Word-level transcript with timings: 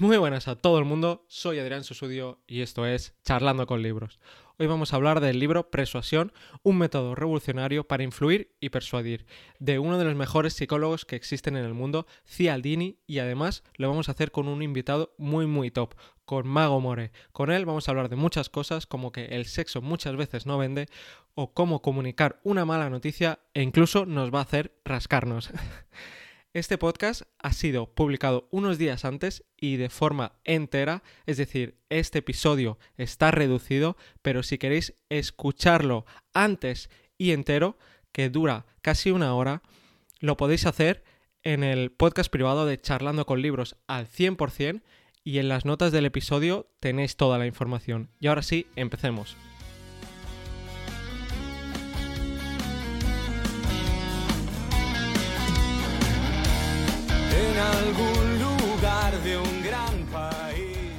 Muy 0.00 0.16
buenas 0.16 0.46
a 0.46 0.54
todo 0.54 0.78
el 0.78 0.84
mundo, 0.84 1.24
soy 1.26 1.58
Adrián 1.58 1.82
Susudio 1.82 2.38
y 2.46 2.60
esto 2.60 2.86
es 2.86 3.16
Charlando 3.24 3.66
con 3.66 3.82
Libros. 3.82 4.20
Hoy 4.56 4.68
vamos 4.68 4.92
a 4.92 4.96
hablar 4.96 5.18
del 5.18 5.40
libro 5.40 5.72
Persuasión, 5.72 6.32
un 6.62 6.78
método 6.78 7.16
revolucionario 7.16 7.82
para 7.82 8.04
influir 8.04 8.54
y 8.60 8.68
persuadir, 8.68 9.26
de 9.58 9.80
uno 9.80 9.98
de 9.98 10.04
los 10.04 10.14
mejores 10.14 10.54
psicólogos 10.54 11.04
que 11.04 11.16
existen 11.16 11.56
en 11.56 11.64
el 11.64 11.74
mundo, 11.74 12.06
Cialdini, 12.24 13.00
y 13.08 13.18
además 13.18 13.64
lo 13.74 13.88
vamos 13.88 14.08
a 14.08 14.12
hacer 14.12 14.30
con 14.30 14.46
un 14.46 14.62
invitado 14.62 15.16
muy 15.18 15.48
muy 15.48 15.72
top, 15.72 15.96
con 16.24 16.46
Mago 16.46 16.80
More. 16.80 17.10
Con 17.32 17.50
él 17.50 17.66
vamos 17.66 17.88
a 17.88 17.90
hablar 17.90 18.08
de 18.08 18.14
muchas 18.14 18.48
cosas 18.48 18.86
como 18.86 19.10
que 19.10 19.24
el 19.24 19.46
sexo 19.46 19.82
muchas 19.82 20.14
veces 20.14 20.46
no 20.46 20.58
vende 20.58 20.86
o 21.34 21.52
cómo 21.54 21.82
comunicar 21.82 22.38
una 22.44 22.64
mala 22.64 22.88
noticia 22.88 23.40
e 23.52 23.62
incluso 23.62 24.06
nos 24.06 24.32
va 24.32 24.38
a 24.38 24.42
hacer 24.42 24.78
rascarnos. 24.84 25.50
Este 26.58 26.76
podcast 26.76 27.22
ha 27.38 27.52
sido 27.52 27.94
publicado 27.94 28.48
unos 28.50 28.78
días 28.78 29.04
antes 29.04 29.44
y 29.56 29.76
de 29.76 29.90
forma 29.90 30.32
entera, 30.42 31.04
es 31.24 31.36
decir, 31.36 31.78
este 31.88 32.18
episodio 32.18 32.80
está 32.96 33.30
reducido, 33.30 33.96
pero 34.22 34.42
si 34.42 34.58
queréis 34.58 34.94
escucharlo 35.08 36.04
antes 36.34 36.90
y 37.16 37.30
entero, 37.30 37.78
que 38.10 38.28
dura 38.28 38.66
casi 38.82 39.12
una 39.12 39.36
hora, 39.36 39.62
lo 40.18 40.36
podéis 40.36 40.66
hacer 40.66 41.04
en 41.44 41.62
el 41.62 41.92
podcast 41.92 42.28
privado 42.28 42.66
de 42.66 42.80
Charlando 42.80 43.24
con 43.24 43.40
Libros 43.40 43.76
al 43.86 44.08
100% 44.08 44.82
y 45.22 45.38
en 45.38 45.48
las 45.48 45.64
notas 45.64 45.92
del 45.92 46.06
episodio 46.06 46.72
tenéis 46.80 47.14
toda 47.14 47.38
la 47.38 47.46
información. 47.46 48.10
Y 48.18 48.26
ahora 48.26 48.42
sí, 48.42 48.66
empecemos. 48.74 49.36
Algún 57.88 58.38
lugar 58.38 59.18
de 59.22 59.38
un 59.38 59.62
gran 59.62 60.06
país. 60.12 60.92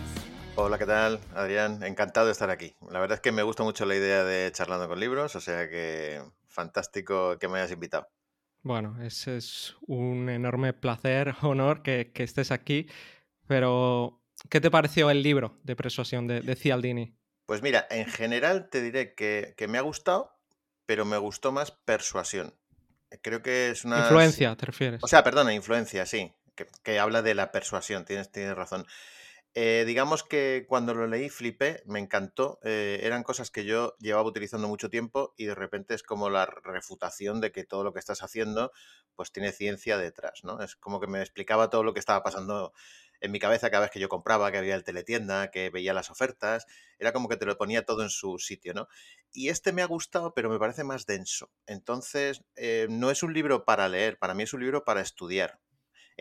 Hola, 0.55 0.80
¿qué 0.80 0.88
tal? 0.88 1.20
Adrián, 1.35 1.84
encantado 1.84 2.25
de 2.25 2.31
estar 2.31 2.49
aquí. 2.49 2.75
La 2.89 3.00
verdad 3.00 3.17
es 3.17 3.22
que 3.22 3.31
me 3.31 3.44
gusta 3.44 3.61
mucho 3.61 3.86
la 3.86 3.95
idea 3.95 4.23
de 4.23 4.52
charlando 4.52 4.88
con 4.88 5.00
libros, 5.00 5.36
o 5.36 5.39
sea 5.39 5.69
que 5.69 6.19
fantástico 6.47 7.38
que 7.38 7.47
me 7.47 7.59
hayas 7.59 7.72
invitado. 7.72 8.09
Bueno, 8.63 8.97
ese 9.03 9.38
es 9.38 9.75
un 9.86 10.30
enorme 10.30 10.73
placer, 10.73 11.36
honor 11.44 11.83
que, 11.83 12.11
estés 12.16 12.52
aquí, 12.52 12.88
pero 13.45 14.23
¿qué 14.50 14.59
te 14.59 14.72
pareció 14.72 15.11
el 15.11 15.22
libro 15.22 15.59
de 15.63 15.75
persuasión 15.75 16.25
de, 16.25 16.56
Cialdini? 16.56 17.16
Pues 17.45 17.61
mira, 17.61 17.85
en 17.91 18.08
general 18.08 18.69
te 18.72 18.81
diré 18.81 19.13
que, 19.13 19.53
que 19.56 19.67
me 19.67 19.78
ha 19.78 19.81
gustado, 19.81 20.35
pero 20.88 21.06
me 21.06 21.19
gustó 21.19 21.52
más 21.52 21.69
persuasión. 21.69 22.56
Creo 23.22 23.44
que 23.44 23.69
es 23.69 23.85
una... 23.85 24.00
Influencia, 24.00 24.56
te 24.56 24.66
refieres. 24.66 25.03
O 25.03 25.08
sea, 25.08 25.23
perdona, 25.23 25.53
influencia, 25.53 26.08
sí 26.08 26.33
que, 26.83 26.99
habla 26.99 27.21
de 27.21 27.35
la 27.35 27.52
persuasión, 27.52 28.05
tienes, 28.05 28.31
tienes 28.31 28.55
razón. 28.55 28.85
Eh, 29.55 29.83
digamos 29.88 30.23
que 30.23 30.66
cuando 30.67 30.93
lo 30.93 31.07
leí 31.07 31.29
flipé, 31.29 31.81
me 31.85 31.99
encantó. 31.99 32.59
Eh, 32.63 32.99
eran 33.03 33.23
cosas 33.23 33.49
que 33.49 33.66
yo 33.66 33.95
llevaba 33.99 34.27
utilizando 34.27 34.67
mucho 34.67 34.89
tiempo 34.89 35.33
y 35.38 35.45
de 35.45 35.55
repente 35.55 35.95
es 35.95 36.03
como 36.03 36.29
la 36.29 36.45
refutación 36.45 37.41
de 37.41 37.51
que 37.51 37.63
todo 37.63 37.83
lo 37.83 37.91
que 37.91 37.99
estás 37.99 38.21
haciendo 38.21 38.71
pues 39.16 39.31
tiene 39.31 39.51
ciencia 39.51 39.97
detrás, 39.97 40.43
¿no? 40.43 40.61
Es 40.61 40.75
como 40.75 40.99
que 40.99 41.07
me 41.07 41.21
explicaba 41.21 41.69
todo 41.69 41.83
lo 41.83 41.93
que 41.93 41.99
estaba 41.99 42.23
pasando 42.23 42.73
en 43.21 43.31
mi 43.31 43.39
cabeza 43.39 43.69
cada 43.69 43.81
vez 43.85 43.91
que 43.91 43.99
yo 43.99 44.07
compraba, 44.07 44.51
que 44.51 44.57
había 44.57 44.75
el 44.75 44.83
teletienda, 44.83 45.51
que 45.51 45.69
veía 45.69 45.94
las 45.94 46.09
ofertas, 46.09 46.66
era 46.99 47.11
como 47.11 47.27
que 47.27 47.38
te 47.38 47.45
lo 47.45 47.57
ponía 47.57 47.85
todo 47.85 48.03
en 48.03 48.09
su 48.09 48.39
sitio, 48.39 48.73
¿no? 48.73 48.88
Y 49.31 49.49
este 49.49 49.73
me 49.73 49.81
ha 49.81 49.88
gustado, 49.88 50.33
pero 50.33 50.49
me 50.49 50.59
parece 50.59 50.83
más 50.83 51.05
denso. 51.05 51.51
Entonces, 51.66 52.44
eh, 52.55 52.88
no 52.89 53.11
es 53.11 53.23
un 53.23 53.33
libro 53.33 53.66
para 53.66 53.89
leer, 53.89 54.17
para 54.19 54.33
mí 54.33 54.44
es 54.44 54.53
un 54.53 54.61
libro 54.61 54.85
para 54.85 55.01
estudiar. 55.01 55.59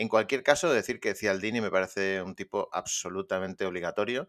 En 0.00 0.08
cualquier 0.08 0.44
caso, 0.44 0.72
decir 0.72 1.00
que 1.00 1.16
Cialdini 1.16 1.60
me 1.60 1.72
parece 1.72 2.22
un 2.22 2.36
tipo 2.36 2.68
absolutamente 2.72 3.66
obligatorio. 3.66 4.28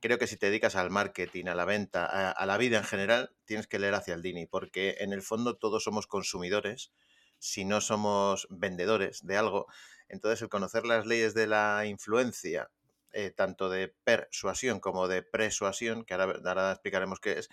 Creo 0.00 0.18
que 0.18 0.26
si 0.26 0.36
te 0.36 0.46
dedicas 0.46 0.74
al 0.74 0.90
marketing, 0.90 1.46
a 1.46 1.54
la 1.54 1.64
venta, 1.64 2.04
a, 2.04 2.46
la 2.46 2.58
vida 2.58 2.78
en 2.78 2.84
general, 2.84 3.30
tienes 3.44 3.68
que 3.68 3.78
leer 3.78 3.94
a 3.94 4.00
Cialdini, 4.00 4.46
porque 4.46 4.96
en 4.98 5.12
el 5.12 5.22
fondo 5.22 5.56
todos 5.56 5.84
somos 5.84 6.08
consumidores, 6.08 6.90
si 7.38 7.64
no 7.64 7.80
somos 7.80 8.48
vendedores 8.50 9.24
de 9.24 9.36
algo. 9.36 9.68
Entonces, 10.08 10.42
el 10.42 10.48
conocer 10.48 10.84
las 10.84 11.06
leyes 11.06 11.32
de 11.32 11.46
la 11.46 11.86
influencia, 11.86 12.68
eh, 13.12 13.30
tanto 13.30 13.70
de 13.70 13.94
persuasión 14.02 14.80
como 14.80 15.06
de 15.06 15.22
persuasión, 15.22 16.04
que 16.04 16.14
ahora, 16.14 16.40
ahora 16.44 16.72
explicaremos 16.72 17.20
qué 17.20 17.38
es, 17.38 17.48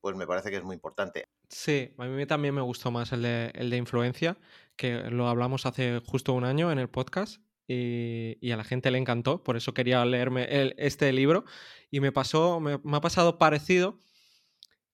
pues 0.00 0.16
me 0.16 0.26
parece 0.26 0.48
que 0.50 0.56
es 0.56 0.64
muy 0.64 0.74
importante. 0.74 1.28
Sí, 1.50 1.92
a 1.98 2.04
mí 2.04 2.26
también 2.26 2.54
me 2.54 2.62
gustó 2.62 2.90
más 2.90 3.12
el 3.12 3.22
de, 3.22 3.50
el 3.54 3.68
de 3.68 3.76
influencia, 3.76 4.38
que 4.78 5.10
lo 5.10 5.28
hablamos 5.28 5.66
hace 5.66 6.00
justo 6.06 6.32
un 6.32 6.44
año 6.44 6.72
en 6.72 6.78
el 6.78 6.88
podcast 6.88 7.42
y, 7.66 8.50
a 8.50 8.56
la 8.56 8.64
gente 8.64 8.90
le 8.90 8.96
encantó, 8.96 9.44
por 9.44 9.58
eso 9.58 9.74
quería 9.74 10.02
leerme 10.06 10.46
este 10.78 11.12
libro. 11.12 11.44
Y 11.90 12.00
me 12.00 12.12
pasó, 12.12 12.60
me 12.60 12.96
ha 12.96 13.00
pasado 13.02 13.36
parecido, 13.36 13.98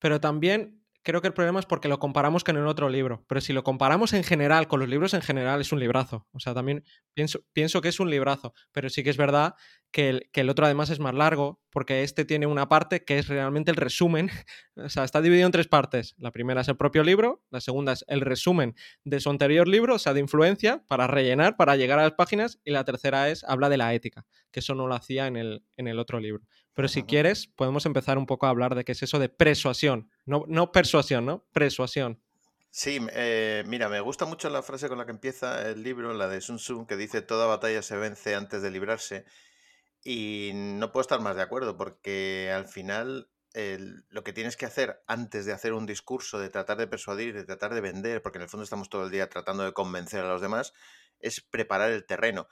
pero 0.01 0.21
también 0.21 0.84
creo 1.05 1.21
que 1.21 1.29
el 1.29 1.35
problema 1.35 1.61
es 1.61 1.67
porque 1.67 1.87
lo 1.87 1.99
comparamos 1.99 2.43
con 2.43 2.57
el 2.57 2.67
otro 2.67 2.89
libro. 2.89 3.25
Pero 3.29 3.41
si 3.41 3.53
lo 3.53 3.63
comparamos 3.63 4.13
en 4.15 4.25
general, 4.25 4.67
con 4.67 4.81
los 4.81 4.89
libros 4.89 5.15
en 5.15 5.23
general, 5.23 5.61
es 5.61 5.71
un 5.71 5.79
librazo. 5.79 6.27
O 6.33 6.41
sea, 6.41 6.55
también 6.55 6.83
pienso, 7.13 7.41
pienso 7.53 7.81
que 7.81 7.89
es 7.89 8.01
un 8.01 8.11
librazo. 8.11 8.55
Pero 8.73 8.89
sí 8.89 9.05
que 9.05 9.11
es 9.11 9.17
verdad 9.17 9.55
que 9.93 10.09
el, 10.09 10.31
que 10.33 10.41
el, 10.41 10.51
otro 10.51 10.65
además 10.65 10.91
es 10.91 10.99
más 10.99 11.15
largo, 11.15 11.61
porque 11.71 12.03
este 12.03 12.25
tiene 12.25 12.47
una 12.47 12.69
parte 12.69 13.05
que 13.05 13.19
es 13.19 13.29
realmente 13.29 13.71
el 13.71 13.77
resumen. 13.77 14.31
O 14.77 14.89
sea, 14.89 15.05
está 15.05 15.21
dividido 15.21 15.47
en 15.47 15.53
tres 15.53 15.69
partes. 15.69 16.17
La 16.19 16.33
primera 16.33 16.63
es 16.63 16.69
el 16.69 16.77
propio 16.77 17.05
libro, 17.05 17.45
la 17.51 17.61
segunda 17.61 17.93
es 17.93 18.05
el 18.09 18.21
resumen 18.21 18.75
de 19.05 19.21
su 19.21 19.31
anterior 19.31 19.69
libro, 19.69 19.95
o 19.95 19.99
sea, 20.01 20.15
de 20.15 20.19
influencia, 20.19 20.83
para 20.89 21.07
rellenar, 21.07 21.57
para 21.57 21.77
llegar 21.77 22.01
a 22.01 22.03
las 22.03 22.15
páginas, 22.15 22.59
y 22.65 22.73
la 22.73 22.85
tercera 22.85 23.31
es 23.31 23.45
habla 23.45 23.69
de 23.69 23.77
la 23.77 23.95
ética, 23.95 24.27
que 24.51 24.59
eso 24.59 24.75
no 24.75 24.89
lo 24.89 24.97
hacía 24.97 25.29
en 25.29 25.37
el, 25.37 25.63
en 25.77 25.87
el 25.87 26.01
otro 26.01 26.19
libro. 26.19 26.43
Pero 26.75 26.89
si 26.89 27.05
quieres, 27.05 27.47
podemos 27.47 27.87
empezar 27.87 28.19
un 28.19 28.27
poco 28.27 28.47
a 28.47 28.51
hablar 28.51 28.75
de 28.75 28.85
qué 28.85 28.93
es 28.93 29.03
eso 29.03 29.19
de 29.19 29.29
persuasión. 29.29 30.11
No, 30.27 30.45
no 30.49 30.73
persuasión, 30.73 31.25
¿no? 31.25 31.47
Persuasión. 31.53 32.21
Sí, 32.71 32.99
eh, 33.13 33.63
mira, 33.67 33.89
me 33.89 34.01
gusta 34.01 34.25
mucho 34.25 34.51
la 34.51 34.63
frase 34.63 34.89
con 34.89 34.99
la 34.99 35.07
que 35.07 35.13
empieza 35.13 35.69
el 35.71 35.85
libro, 35.85 36.13
la 36.13 36.27
de 36.27 36.41
Sun 36.41 36.57
Tzu, 36.57 36.87
que 36.87 36.97
dice 36.97 37.23
toda 37.23 37.47
batalla 37.47 37.83
se 37.83 37.97
vence 37.97 38.35
antes 38.35 38.63
de 38.63 38.71
librarse. 38.73 39.25
Y 40.03 40.51
no 40.55 40.91
puedo 40.91 41.03
estar 41.03 41.21
más 41.21 41.37
de 41.37 41.43
acuerdo, 41.43 41.77
porque 41.77 42.51
al 42.53 42.67
final 42.67 43.31
lo 44.11 44.25
que 44.25 44.33
tienes 44.33 44.57
que 44.57 44.67
hacer 44.67 45.01
antes 45.07 45.47
de 45.47 45.53
hacer 45.53 45.75
un 45.75 45.87
discurso, 45.87 46.41
de 46.41 46.51
tratar 46.51 46.77
de 46.77 46.89
persuadir, 46.89 47.35
de 47.35 47.45
tratar 47.45 47.73
de 47.73 47.81
vender, 47.81 48.21
porque 48.21 48.39
en 48.39 48.43
el 48.43 48.49
fondo 48.49 48.65
estamos 48.65 48.89
todo 48.89 49.05
el 49.05 49.13
día 49.13 49.29
tratando 49.29 49.63
de 49.63 49.73
convencer 49.73 50.25
a 50.25 50.29
los 50.29 50.41
demás, 50.41 50.73
es 51.21 51.41
preparar 51.41 51.93
el 51.93 52.05
terreno. 52.05 52.49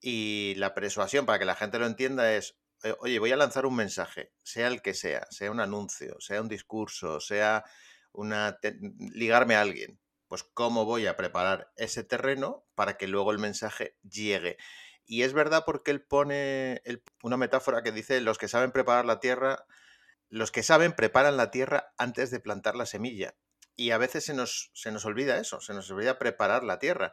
Y 0.00 0.54
la 0.56 0.74
persuasión, 0.74 1.26
para 1.26 1.38
que 1.38 1.44
la 1.44 1.56
gente 1.56 1.78
lo 1.78 1.86
entienda, 1.86 2.34
es 2.34 2.56
eh, 2.82 2.94
oye, 3.00 3.18
voy 3.18 3.32
a 3.32 3.36
lanzar 3.36 3.66
un 3.66 3.76
mensaje, 3.76 4.32
sea 4.42 4.68
el 4.68 4.82
que 4.82 4.94
sea, 4.94 5.26
sea 5.30 5.50
un 5.50 5.60
anuncio, 5.60 6.18
sea 6.20 6.40
un 6.40 6.48
discurso, 6.48 7.20
sea 7.20 7.64
una 8.12 8.58
ligarme 9.14 9.54
a 9.54 9.60
alguien, 9.60 10.00
pues 10.28 10.42
cómo 10.42 10.84
voy 10.84 11.06
a 11.06 11.16
preparar 11.16 11.72
ese 11.76 12.04
terreno 12.04 12.66
para 12.74 12.96
que 12.96 13.08
luego 13.08 13.32
el 13.32 13.38
mensaje 13.38 13.96
llegue. 14.08 14.56
Y 15.04 15.22
es 15.22 15.32
verdad 15.32 15.64
porque 15.66 15.90
él 15.90 16.02
pone 16.02 16.82
una 17.22 17.36
metáfora 17.36 17.82
que 17.82 17.92
dice, 17.92 18.20
los 18.20 18.38
que 18.38 18.48
saben 18.48 18.72
preparar 18.72 19.04
la 19.04 19.20
tierra, 19.20 19.66
los 20.28 20.52
que 20.52 20.62
saben 20.62 20.92
preparan 20.92 21.36
la 21.36 21.50
tierra 21.50 21.92
antes 21.98 22.30
de 22.30 22.40
plantar 22.40 22.76
la 22.76 22.86
semilla. 22.86 23.34
Y 23.76 23.90
a 23.90 23.98
veces 23.98 24.24
se 24.24 24.34
nos, 24.34 24.70
se 24.74 24.92
nos 24.92 25.04
olvida 25.04 25.38
eso, 25.38 25.60
se 25.60 25.74
nos 25.74 25.90
olvida 25.90 26.18
preparar 26.18 26.62
la 26.62 26.78
tierra. 26.78 27.12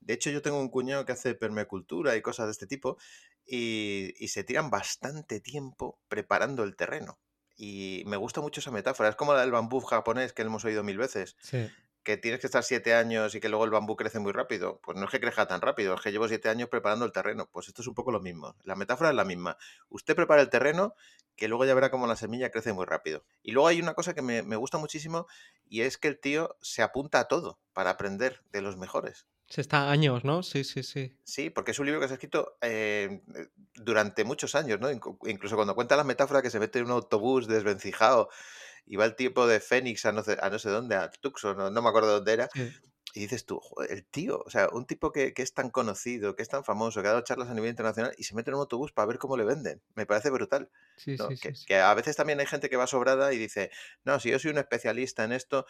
De 0.00 0.14
hecho, 0.14 0.30
yo 0.30 0.42
tengo 0.42 0.58
un 0.58 0.70
cuñado 0.70 1.04
que 1.04 1.12
hace 1.12 1.34
permacultura 1.34 2.16
y 2.16 2.22
cosas 2.22 2.46
de 2.46 2.52
este 2.52 2.66
tipo 2.66 2.98
y, 3.46 4.28
se 4.28 4.44
tiran 4.44 4.70
bastante 4.70 5.40
tiempo 5.40 5.98
preparando 6.08 6.64
el 6.64 6.76
terreno. 6.76 7.18
Y 7.56 8.02
me 8.06 8.16
gusta 8.16 8.40
mucho 8.40 8.60
esa 8.60 8.70
metáfora. 8.70 9.08
Es 9.08 9.16
como 9.16 9.34
la 9.34 9.40
del 9.40 9.52
bambú 9.52 9.80
japonés 9.80 10.32
que 10.32 10.42
hemos 10.42 10.64
oído 10.64 10.82
mil 10.82 10.98
veces. 10.98 11.36
Que 12.02 12.16
tienes 12.16 12.40
que 12.40 12.48
estar 12.48 12.64
siete 12.64 12.94
años 12.94 13.34
y 13.34 13.40
que 13.40 13.48
luego 13.48 13.64
el 13.64 13.70
bambú 13.70 13.96
crece 13.96 14.18
muy 14.18 14.32
rápido. 14.32 14.80
Pues 14.82 14.98
no 14.98 15.04
es 15.04 15.10
que 15.10 15.20
crezca 15.20 15.46
tan 15.46 15.60
rápido, 15.60 15.94
es 15.94 16.00
que 16.00 16.10
llevo 16.10 16.28
siete 16.28 16.48
años 16.48 16.68
preparando 16.68 17.04
el 17.04 17.12
terreno. 17.12 17.48
Pues 17.50 17.68
esto 17.68 17.82
es 17.82 17.88
un 17.88 17.94
poco 17.94 18.10
lo 18.10 18.20
mismo. 18.20 18.56
La 18.64 18.74
metáfora 18.74 19.10
es 19.10 19.16
la 19.16 19.24
misma. 19.24 19.56
Usted 19.88 20.16
prepara 20.16 20.42
el 20.42 20.50
terreno, 20.50 20.94
que 21.36 21.48
luego 21.48 21.64
ya 21.64 21.74
verá 21.74 21.90
cómo 21.90 22.06
la 22.06 22.16
semilla 22.16 22.50
crece 22.50 22.72
muy 22.72 22.84
rápido. 22.86 23.24
Y 23.42 23.52
luego 23.52 23.68
hay 23.68 23.80
una 23.80 23.94
cosa 23.94 24.14
que 24.14 24.22
me, 24.22 24.42
me 24.42 24.56
gusta 24.56 24.78
muchísimo 24.78 25.26
y 25.64 25.82
es 25.82 25.96
que 25.96 26.08
el 26.08 26.18
tío 26.18 26.56
se 26.60 26.82
apunta 26.82 27.20
a 27.20 27.28
todo 27.28 27.58
para 27.72 27.90
aprender 27.90 28.42
de 28.50 28.62
los 28.62 28.76
mejores. 28.76 29.26
Se 29.54 29.60
está 29.60 29.88
años, 29.88 30.24
¿no? 30.24 30.42
Sí, 30.42 30.64
sí, 30.64 30.82
sí. 30.82 31.16
Sí, 31.22 31.48
porque 31.48 31.70
es 31.70 31.78
un 31.78 31.86
libro 31.86 32.00
que 32.00 32.08
se 32.08 32.14
ha 32.14 32.16
escrito 32.16 32.58
eh, 32.60 33.22
durante 33.76 34.24
muchos 34.24 34.56
años, 34.56 34.80
¿no? 34.80 34.90
Incluso 34.90 35.54
cuando 35.54 35.76
cuenta 35.76 35.94
la 35.94 36.02
metáfora 36.02 36.42
que 36.42 36.50
se 36.50 36.58
mete 36.58 36.80
en 36.80 36.86
un 36.86 36.90
autobús 36.90 37.46
desvencijado 37.46 38.30
y 38.84 38.96
va 38.96 39.04
el 39.04 39.14
tipo 39.14 39.46
de 39.46 39.60
Fénix 39.60 40.06
a 40.06 40.10
no 40.10 40.24
sé, 40.24 40.36
a 40.42 40.50
no 40.50 40.58
sé 40.58 40.70
dónde, 40.70 40.96
a 40.96 41.08
Tucson, 41.08 41.56
no, 41.56 41.70
no 41.70 41.82
me 41.82 41.88
acuerdo 41.88 42.14
dónde 42.14 42.32
era. 42.32 42.48
Y 43.14 43.20
dices 43.20 43.46
tú, 43.46 43.60
el 43.88 44.04
tío, 44.04 44.42
o 44.44 44.50
sea, 44.50 44.70
un 44.72 44.86
tipo 44.86 45.12
que, 45.12 45.32
que, 45.32 45.42
es 45.42 45.54
tan 45.54 45.70
conocido, 45.70 46.34
que 46.34 46.42
es 46.42 46.48
tan 46.48 46.64
famoso, 46.64 47.00
que 47.00 47.06
ha 47.06 47.12
dado 47.12 47.22
charlas 47.22 47.48
a 47.48 47.54
nivel 47.54 47.70
internacional 47.70 48.12
y 48.18 48.24
se 48.24 48.34
mete 48.34 48.50
en 48.50 48.56
un 48.56 48.62
autobús 48.62 48.90
para 48.90 49.06
ver 49.06 49.18
cómo 49.18 49.36
le 49.36 49.44
venden. 49.44 49.80
Me 49.94 50.04
parece 50.04 50.30
brutal. 50.30 50.68
Sí, 50.96 51.16
sí, 51.16 51.36
que, 51.40 51.54
sí, 51.54 51.64
que, 51.64 51.76
a 51.76 51.94
veces 51.94 52.16
también 52.16 52.40
hay 52.40 52.46
gente 52.46 52.68
que 52.68 52.76
va 52.76 52.88
sobrada 52.88 53.32
y 53.32 53.38
dice, 53.38 53.70
no, 54.02 54.18
si 54.18 54.30
yo 54.30 54.40
soy 54.40 54.50
un 54.50 54.58
especialista 54.58 55.22
en 55.22 55.30
esto, 55.30 55.64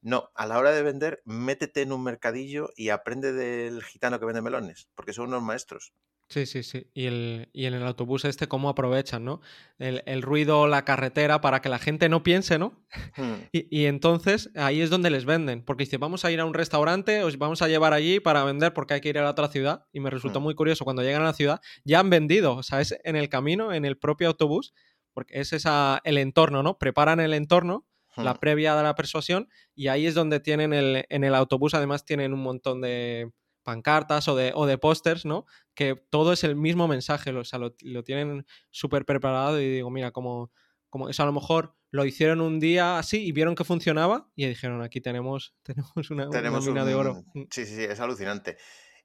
no, 0.00 0.30
a 0.34 0.46
la 0.46 0.58
hora 0.58 0.72
de 0.72 0.82
vender, 0.82 1.22
métete 1.24 1.82
en 1.82 1.92
un 1.92 2.02
mercadillo 2.04 2.70
y 2.76 2.90
aprende 2.90 3.32
del 3.32 3.82
gitano 3.82 4.18
que 4.18 4.26
vende 4.26 4.42
melones, 4.42 4.88
porque 4.94 5.12
son 5.12 5.28
unos 5.28 5.42
maestros. 5.42 5.92
Sí, 6.30 6.44
sí, 6.44 6.62
sí. 6.62 6.90
Y, 6.92 7.06
el, 7.06 7.48
y 7.54 7.64
en 7.64 7.72
el 7.72 7.82
autobús 7.84 8.26
este, 8.26 8.48
cómo 8.48 8.68
aprovechan, 8.68 9.24
¿no? 9.24 9.40
El, 9.78 10.02
el 10.04 10.20
ruido, 10.20 10.66
la 10.68 10.84
carretera, 10.84 11.40
para 11.40 11.62
que 11.62 11.70
la 11.70 11.78
gente 11.78 12.10
no 12.10 12.22
piense, 12.22 12.58
¿no? 12.58 12.84
Hmm. 13.16 13.32
Y, 13.52 13.66
y 13.74 13.86
entonces 13.86 14.50
ahí 14.54 14.82
es 14.82 14.90
donde 14.90 15.08
les 15.08 15.24
venden. 15.24 15.64
Porque 15.64 15.84
dice, 15.84 15.96
vamos 15.96 16.26
a 16.26 16.30
ir 16.30 16.40
a 16.40 16.44
un 16.44 16.52
restaurante, 16.52 17.24
os 17.24 17.38
vamos 17.38 17.62
a 17.62 17.68
llevar 17.68 17.94
allí 17.94 18.20
para 18.20 18.44
vender 18.44 18.74
porque 18.74 18.92
hay 18.92 19.00
que 19.00 19.08
ir 19.08 19.18
a 19.18 19.22
la 19.22 19.30
otra 19.30 19.48
ciudad. 19.48 19.86
Y 19.90 20.00
me 20.00 20.10
resultó 20.10 20.40
Hmm. 20.40 20.42
muy 20.42 20.54
curioso, 20.54 20.84
cuando 20.84 21.02
llegan 21.02 21.22
a 21.22 21.26
la 21.26 21.32
ciudad, 21.32 21.62
ya 21.84 22.00
han 22.00 22.10
vendido. 22.10 22.56
O 22.56 22.62
sea, 22.62 22.82
es 22.82 22.94
en 23.04 23.16
el 23.16 23.30
camino, 23.30 23.72
en 23.72 23.86
el 23.86 23.96
propio 23.96 24.28
autobús, 24.28 24.74
porque 25.14 25.40
es 25.40 25.54
esa, 25.54 26.02
el 26.04 26.18
entorno, 26.18 26.62
¿no? 26.62 26.76
Preparan 26.78 27.20
el 27.20 27.32
entorno, 27.32 27.86
la 28.24 28.34
previa 28.40 28.74
de 28.76 28.82
la 28.82 28.94
persuasión, 28.94 29.48
y 29.74 29.88
ahí 29.88 30.06
es 30.06 30.14
donde 30.14 30.40
tienen 30.40 30.72
el, 30.72 31.04
en 31.08 31.24
el 31.24 31.34
autobús, 31.34 31.74
además 31.74 32.04
tienen 32.04 32.32
un 32.32 32.40
montón 32.40 32.80
de 32.80 33.30
pancartas 33.62 34.28
o 34.28 34.36
de, 34.36 34.52
o 34.54 34.66
de 34.66 34.78
pósters, 34.78 35.24
¿no? 35.26 35.44
Que 35.74 35.94
todo 36.10 36.32
es 36.32 36.42
el 36.44 36.56
mismo 36.56 36.88
mensaje, 36.88 37.32
lo- 37.32 37.40
o 37.40 37.44
sea, 37.44 37.58
lo, 37.58 37.74
lo 37.82 38.02
tienen 38.02 38.46
súper 38.70 39.04
preparado 39.04 39.60
y 39.60 39.68
digo, 39.68 39.90
mira, 39.90 40.10
como, 40.10 40.50
como 40.88 41.08
eso 41.10 41.22
a 41.22 41.26
lo 41.26 41.32
mejor 41.32 41.74
lo 41.90 42.04
hicieron 42.04 42.40
un 42.40 42.60
día 42.60 42.98
así 42.98 43.26
y 43.26 43.32
vieron 43.32 43.54
que 43.54 43.64
funcionaba 43.64 44.30
y 44.34 44.46
dijeron, 44.46 44.82
aquí 44.82 45.00
tenemos, 45.00 45.54
tenemos 45.62 46.10
una, 46.10 46.28
una 46.28 46.38
Tenemos 46.38 46.66
mina 46.66 46.84
de 46.84 46.94
oro. 46.94 47.24
Sí, 47.50 47.66
sí, 47.66 47.76
sí, 47.76 47.82
es 47.84 48.00
alucinante. 48.00 48.56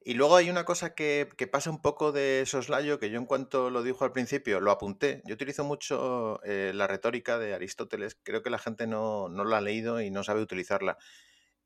Y 0.06 0.16
luego 0.16 0.36
hay 0.36 0.50
una 0.50 0.66
cosa 0.66 0.94
que, 0.96 1.30
pasa 1.50 1.70
un 1.70 1.82
poco 1.82 2.12
de 2.12 2.44
soslayo, 2.46 3.00
que 3.00 3.10
yo 3.10 3.18
en 3.18 3.26
cuanto 3.26 3.70
lo 3.70 3.84
dijo 3.84 4.04
al 4.04 4.12
principio, 4.12 4.60
lo 4.60 4.72
apunté. 4.72 5.22
Yo 5.26 5.36
utilizo 5.36 5.64
mucho 5.64 6.42
eh, 6.44 6.72
la 6.74 6.88
retórica 6.88 7.40
de 7.40 7.54
Aristóteles, 7.54 8.18
creo 8.22 8.44
que 8.44 8.50
la 8.50 8.60
gente 8.60 8.86
no, 8.86 9.30
no 9.30 9.46
la 9.46 9.60
ha 9.60 9.62
leído 9.62 10.02
y 10.02 10.12
no 10.12 10.26
sabe 10.26 10.42
utilizarla. 10.42 10.98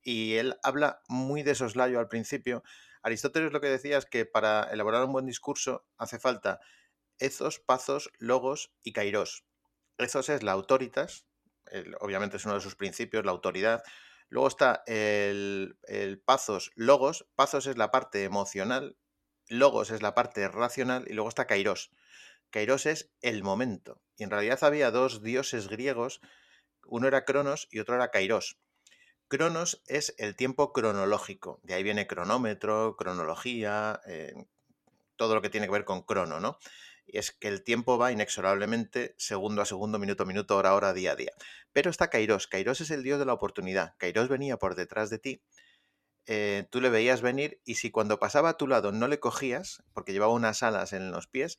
Y 0.03 0.35
él 0.35 0.55
habla 0.61 1.01
muy 1.07 1.41
de 1.41 1.55
soslayo 1.55 1.99
al 1.99 2.09
principio. 2.09 2.63
Aristóteles 3.01 3.51
lo 3.51 3.59
que 3.59 3.69
decía 3.69 3.97
es 3.97 4.05
que 4.05 4.25
para 4.25 4.63
elaborar 4.71 5.03
un 5.03 5.13
buen 5.13 5.25
discurso 5.25 5.87
hace 5.97 6.19
falta 6.19 6.59
ethos, 7.17 7.59
pathos, 7.59 8.11
logos 8.19 8.71
y 8.83 8.93
kairos. 8.93 9.45
Ethos 9.97 10.29
es 10.29 10.43
la 10.43 10.51
autoritas, 10.51 11.25
obviamente 11.99 12.37
es 12.37 12.45
uno 12.45 12.55
de 12.55 12.61
sus 12.61 12.75
principios, 12.75 13.25
la 13.25 13.31
autoridad. 13.31 13.83
Luego 14.29 14.47
está 14.47 14.83
el, 14.87 15.77
el 15.83 16.19
pathos, 16.19 16.71
logos. 16.75 17.27
Pathos 17.35 17.67
es 17.67 17.77
la 17.77 17.91
parte 17.91 18.23
emocional, 18.23 18.97
logos 19.47 19.91
es 19.91 20.01
la 20.01 20.13
parte 20.13 20.47
racional 20.47 21.05
y 21.07 21.13
luego 21.13 21.29
está 21.29 21.47
kairos. 21.47 21.91
Kairos 22.49 22.85
es 22.85 23.11
el 23.21 23.43
momento. 23.43 24.01
Y 24.17 24.23
en 24.23 24.31
realidad 24.31 24.63
había 24.63 24.91
dos 24.91 25.21
dioses 25.21 25.67
griegos, 25.67 26.21
uno 26.85 27.07
era 27.07 27.25
Cronos 27.25 27.67
y 27.71 27.79
otro 27.79 27.95
era 27.95 28.11
Kairos. 28.11 28.57
Cronos 29.27 29.83
es 29.87 30.15
el 30.17 30.35
tiempo 30.35 30.71
cronológico, 30.71 31.59
de 31.63 31.73
ahí 31.73 31.83
viene 31.83 32.07
cronómetro, 32.07 32.95
cronología, 32.95 33.99
eh, 34.07 34.33
todo 35.17 35.35
lo 35.35 35.41
que 35.41 35.49
tiene 35.49 35.67
que 35.67 35.73
ver 35.73 35.83
con 35.83 36.01
crono, 36.03 36.39
¿no? 36.39 36.57
Y 37.07 37.17
es 37.19 37.31
que 37.31 37.47
el 37.47 37.63
tiempo 37.63 37.97
va 37.97 38.11
inexorablemente 38.11 39.15
segundo 39.17 39.61
a 39.61 39.65
segundo, 39.65 39.97
minuto 39.99 40.23
a 40.23 40.25
minuto, 40.25 40.57
hora 40.57 40.69
a 40.71 40.75
hora, 40.75 40.93
día 40.93 41.13
a 41.13 41.15
día. 41.15 41.31
Pero 41.73 41.89
está 41.89 42.09
Kairos. 42.09 42.47
Kairos 42.47 42.81
es 42.81 42.91
el 42.91 43.03
dios 43.03 43.17
de 43.19 43.25
la 43.25 43.33
oportunidad. 43.33 43.95
Kairos 43.97 44.27
venía 44.29 44.57
por 44.57 44.75
detrás 44.75 45.09
de 45.09 45.19
ti. 45.19 45.41
eh, 46.27 46.67
tú 46.71 46.81
le 46.81 46.89
veías 46.89 47.21
venir 47.21 47.61
y 47.65 47.75
si 47.75 47.89
cuando 47.91 48.19
pasaba 48.19 48.49
a 48.49 48.57
tu 48.57 48.67
lado 48.67 48.91
no 48.91 49.07
le 49.07 49.19
cogías, 49.19 49.83
porque 49.93 50.11
llevaba 50.13 50.33
unas 50.33 50.61
alas 50.63 50.93
en 50.93 51.11
los 51.11 51.27
pies, 51.27 51.57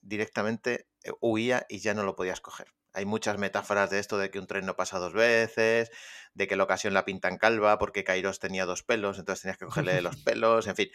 directamente 0.00 0.88
eh, 1.04 1.10
huía 1.20 1.66
y 1.68 1.80
ya 1.80 1.94
no 1.94 2.02
lo 2.02 2.16
podías 2.16 2.40
coger. 2.40 2.68
Hay 2.94 3.04
muchas 3.04 3.36
metáforas 3.38 3.90
de 3.90 3.98
esto 3.98 4.16
de 4.18 4.30
que 4.30 4.38
un 4.38 4.46
tren 4.46 4.64
no 4.64 4.74
pasa 4.76 4.98
dos 4.98 5.12
veces, 5.12 5.90
de 6.34 6.48
que 6.48 6.56
la 6.56 6.64
ocasión 6.64 6.94
la 6.94 7.04
pintan 7.04 7.36
calva 7.36 7.78
porque 7.78 8.04
Kairos 8.04 8.38
tenía 8.40 8.64
dos 8.64 8.82
pelos, 8.82 9.18
entonces 9.18 9.42
tenías 9.42 9.58
que 9.58 9.66
cogerle 9.66 9.94
de 9.94 10.02
los 10.02 10.16
pelos, 10.24 10.66
en 10.66 10.76
fin. 10.76 10.88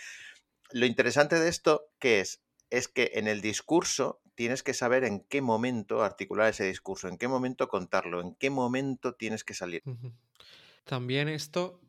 Lo 0.72 0.86
interesante 0.88 1.40
de 1.40 1.50
esto, 1.50 1.90
¿qué 2.00 2.22
es? 2.22 2.42
Es 2.72 2.88
que 2.88 3.12
en 3.14 3.28
el 3.28 3.42
discurso 3.42 4.22
tienes 4.34 4.64
que 4.64 4.74
saber 4.74 5.04
en 5.04 5.20
qué 5.20 5.42
momento 5.42 6.04
articular 6.04 6.50
ese 6.50 6.66
discurso, 6.66 7.08
en 7.08 7.18
qué 7.18 7.28
momento 7.28 7.68
contarlo, 7.68 8.22
en 8.22 8.34
qué 8.34 8.50
momento 8.50 9.14
tienes 9.14 9.44
que 9.44 9.54
salir. 9.54 9.84
También 10.84 11.28
esto 11.28 11.80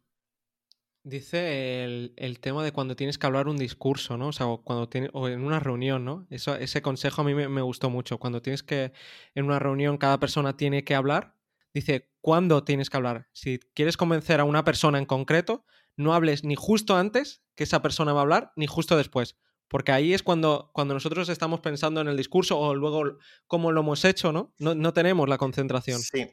dice 1.04 1.84
el, 1.84 2.40
tema 2.40 2.62
de 2.62 2.72
cuando 2.72 2.94
tienes 2.96 3.18
que 3.18 3.26
hablar 3.26 3.48
un 3.48 3.56
discurso, 3.56 4.16
¿no? 4.16 4.28
O 4.28 4.32
sea, 4.32 4.46
cuando 4.62 4.88
tienes, 4.88 5.10
o 5.14 5.28
en 5.28 5.42
una 5.42 5.60
reunión, 5.60 6.04
¿no? 6.04 6.26
Eso, 6.30 6.54
ese 6.56 6.82
consejo 6.82 7.22
a 7.22 7.24
mí 7.24 7.34
me, 7.34 7.48
me 7.48 7.62
gustó 7.62 7.90
mucho. 7.90 8.18
Cuando 8.18 8.42
tienes 8.42 8.62
que, 8.62 8.92
en 9.34 9.44
una 9.44 9.58
reunión, 9.58 9.98
cada 9.98 10.18
persona 10.20 10.56
tiene 10.56 10.84
que 10.84 10.94
hablar, 10.94 11.36
dice, 11.74 12.10
¿cuándo 12.20 12.64
tienes 12.64 12.90
que 12.90 12.96
hablar? 12.96 13.28
Si 13.32 13.58
quieres 13.74 13.96
convencer 13.96 14.40
a 14.40 14.44
una 14.44 14.64
persona 14.64 14.98
en 14.98 15.06
concreto, 15.06 15.64
no 15.96 16.14
hables 16.14 16.44
ni 16.44 16.54
justo 16.54 16.96
antes 16.96 17.42
que 17.54 17.64
esa 17.64 17.82
persona 17.82 18.12
va 18.12 18.20
a 18.20 18.22
hablar, 18.22 18.52
ni 18.56 18.66
justo 18.66 18.96
después. 18.96 19.36
Porque 19.72 19.90
ahí 19.90 20.12
es 20.12 20.22
cuando, 20.22 20.68
cuando 20.74 20.92
nosotros 20.92 21.30
estamos 21.30 21.60
pensando 21.60 22.02
en 22.02 22.08
el 22.08 22.16
discurso 22.18 22.58
o 22.58 22.74
luego 22.74 23.16
cómo 23.46 23.72
lo 23.72 23.80
hemos 23.80 24.04
hecho, 24.04 24.30
¿no? 24.30 24.52
No, 24.58 24.74
no 24.74 24.92
tenemos 24.92 25.26
la 25.30 25.38
concentración. 25.38 25.98
Sí, 25.98 26.30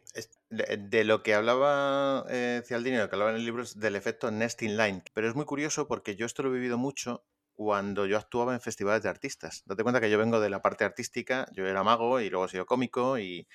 de 0.50 1.04
lo 1.06 1.24
que 1.24 1.36
hablaba 1.36 2.26
eh, 2.30 2.62
Cialdini, 2.66 2.98
lo 2.98 3.08
que 3.08 3.16
hablaba 3.16 3.32
en 3.32 3.38
el 3.38 3.46
libro 3.46 3.64
es 3.64 3.80
del 3.80 3.96
efecto 3.96 4.30
nesting 4.30 4.76
line. 4.76 5.04
Pero 5.14 5.30
es 5.30 5.36
muy 5.36 5.46
curioso 5.46 5.88
porque 5.88 6.18
yo 6.18 6.26
esto 6.26 6.44
lo 6.44 6.50
he 6.50 6.52
vivido 6.52 6.78
mucho 6.78 7.24
cuando 7.54 8.06
yo 8.06 8.18
actuaba 8.18 8.54
en 8.54 8.60
festivales 8.60 9.04
de 9.04 9.10
artistas. 9.10 9.64
Date 9.66 9.84
cuenta 9.84 10.02
que 10.02 10.12
yo 10.12 10.18
vengo 10.18 10.42
de 10.42 10.50
la 10.50 10.62
parte 10.62 10.84
artística, 10.84 11.48
yo 11.54 11.66
era 11.66 11.82
mago 11.82 12.20
y 12.20 12.30
luego 12.30 12.46
he 12.46 12.50
sido 12.50 12.66
cómico 12.66 13.20
y 13.20 13.48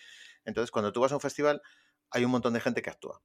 entonces 0.47 0.71
cuando 0.71 0.95
tú 0.95 1.01
vas 1.01 1.13
a 1.13 1.17
un 1.17 1.21
festival 1.21 1.61
hay 2.11 2.25
un 2.25 2.31
montón 2.31 2.55
de 2.55 2.61
gente 2.61 2.81
que 2.81 2.89
actúa. 2.89 3.21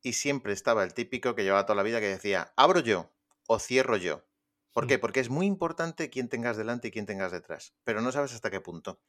Y 0.00 0.14
siempre 0.14 0.54
estaba 0.54 0.82
el 0.82 0.94
típico 0.94 1.34
que 1.34 1.42
llevaba 1.42 1.66
toda 1.66 1.76
la 1.76 1.82
vida 1.82 2.00
que 2.00 2.08
decía, 2.08 2.54
abro 2.56 2.80
yo 2.80 3.12
o 3.46 3.58
cierro 3.58 3.98
yo. 3.98 4.24
¿Por 4.72 4.86
Mm. 4.86 4.88
qué? 4.88 4.98
Porque 4.98 5.20
es 5.20 5.30
muy 5.30 5.46
importante 5.46 6.10
quién 6.10 6.28
tengas 6.28 6.56
delante 6.56 6.88
y 6.88 6.90
quién 6.90 7.06
tengas 7.06 7.32
detrás, 7.32 7.74
pero 7.84 8.00
no 8.02 8.12
sabes 8.12 8.32
hasta 8.34 8.50
qué 8.50 8.60
punto. 8.60 9.00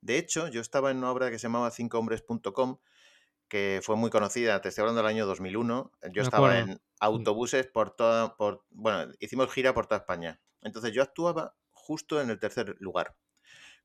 De 0.00 0.18
hecho, 0.18 0.48
yo 0.48 0.60
estaba 0.60 0.90
en 0.90 0.98
una 0.98 1.10
obra 1.12 1.30
que 1.30 1.38
se 1.38 1.44
llamaba 1.48 1.70
cincohombres.com, 1.70 2.78
que 3.48 3.80
fue 3.82 3.96
muy 3.96 4.10
conocida, 4.10 4.60
te 4.60 4.68
estoy 4.68 4.82
hablando 4.82 5.02
del 5.02 5.10
año 5.10 5.26
2001. 5.26 5.92
Yo 6.12 6.22
estaba 6.22 6.58
en 6.58 6.80
autobuses 7.00 7.66
por 7.66 7.90
toda, 7.96 8.36
por, 8.36 8.64
bueno, 8.70 9.12
hicimos 9.20 9.50
gira 9.52 9.74
por 9.74 9.86
toda 9.86 10.00
España. 10.00 10.40
Entonces 10.62 10.92
yo 10.92 11.02
actuaba 11.02 11.56
justo 11.72 12.20
en 12.20 12.30
el 12.30 12.38
tercer 12.38 12.76
lugar. 12.80 13.16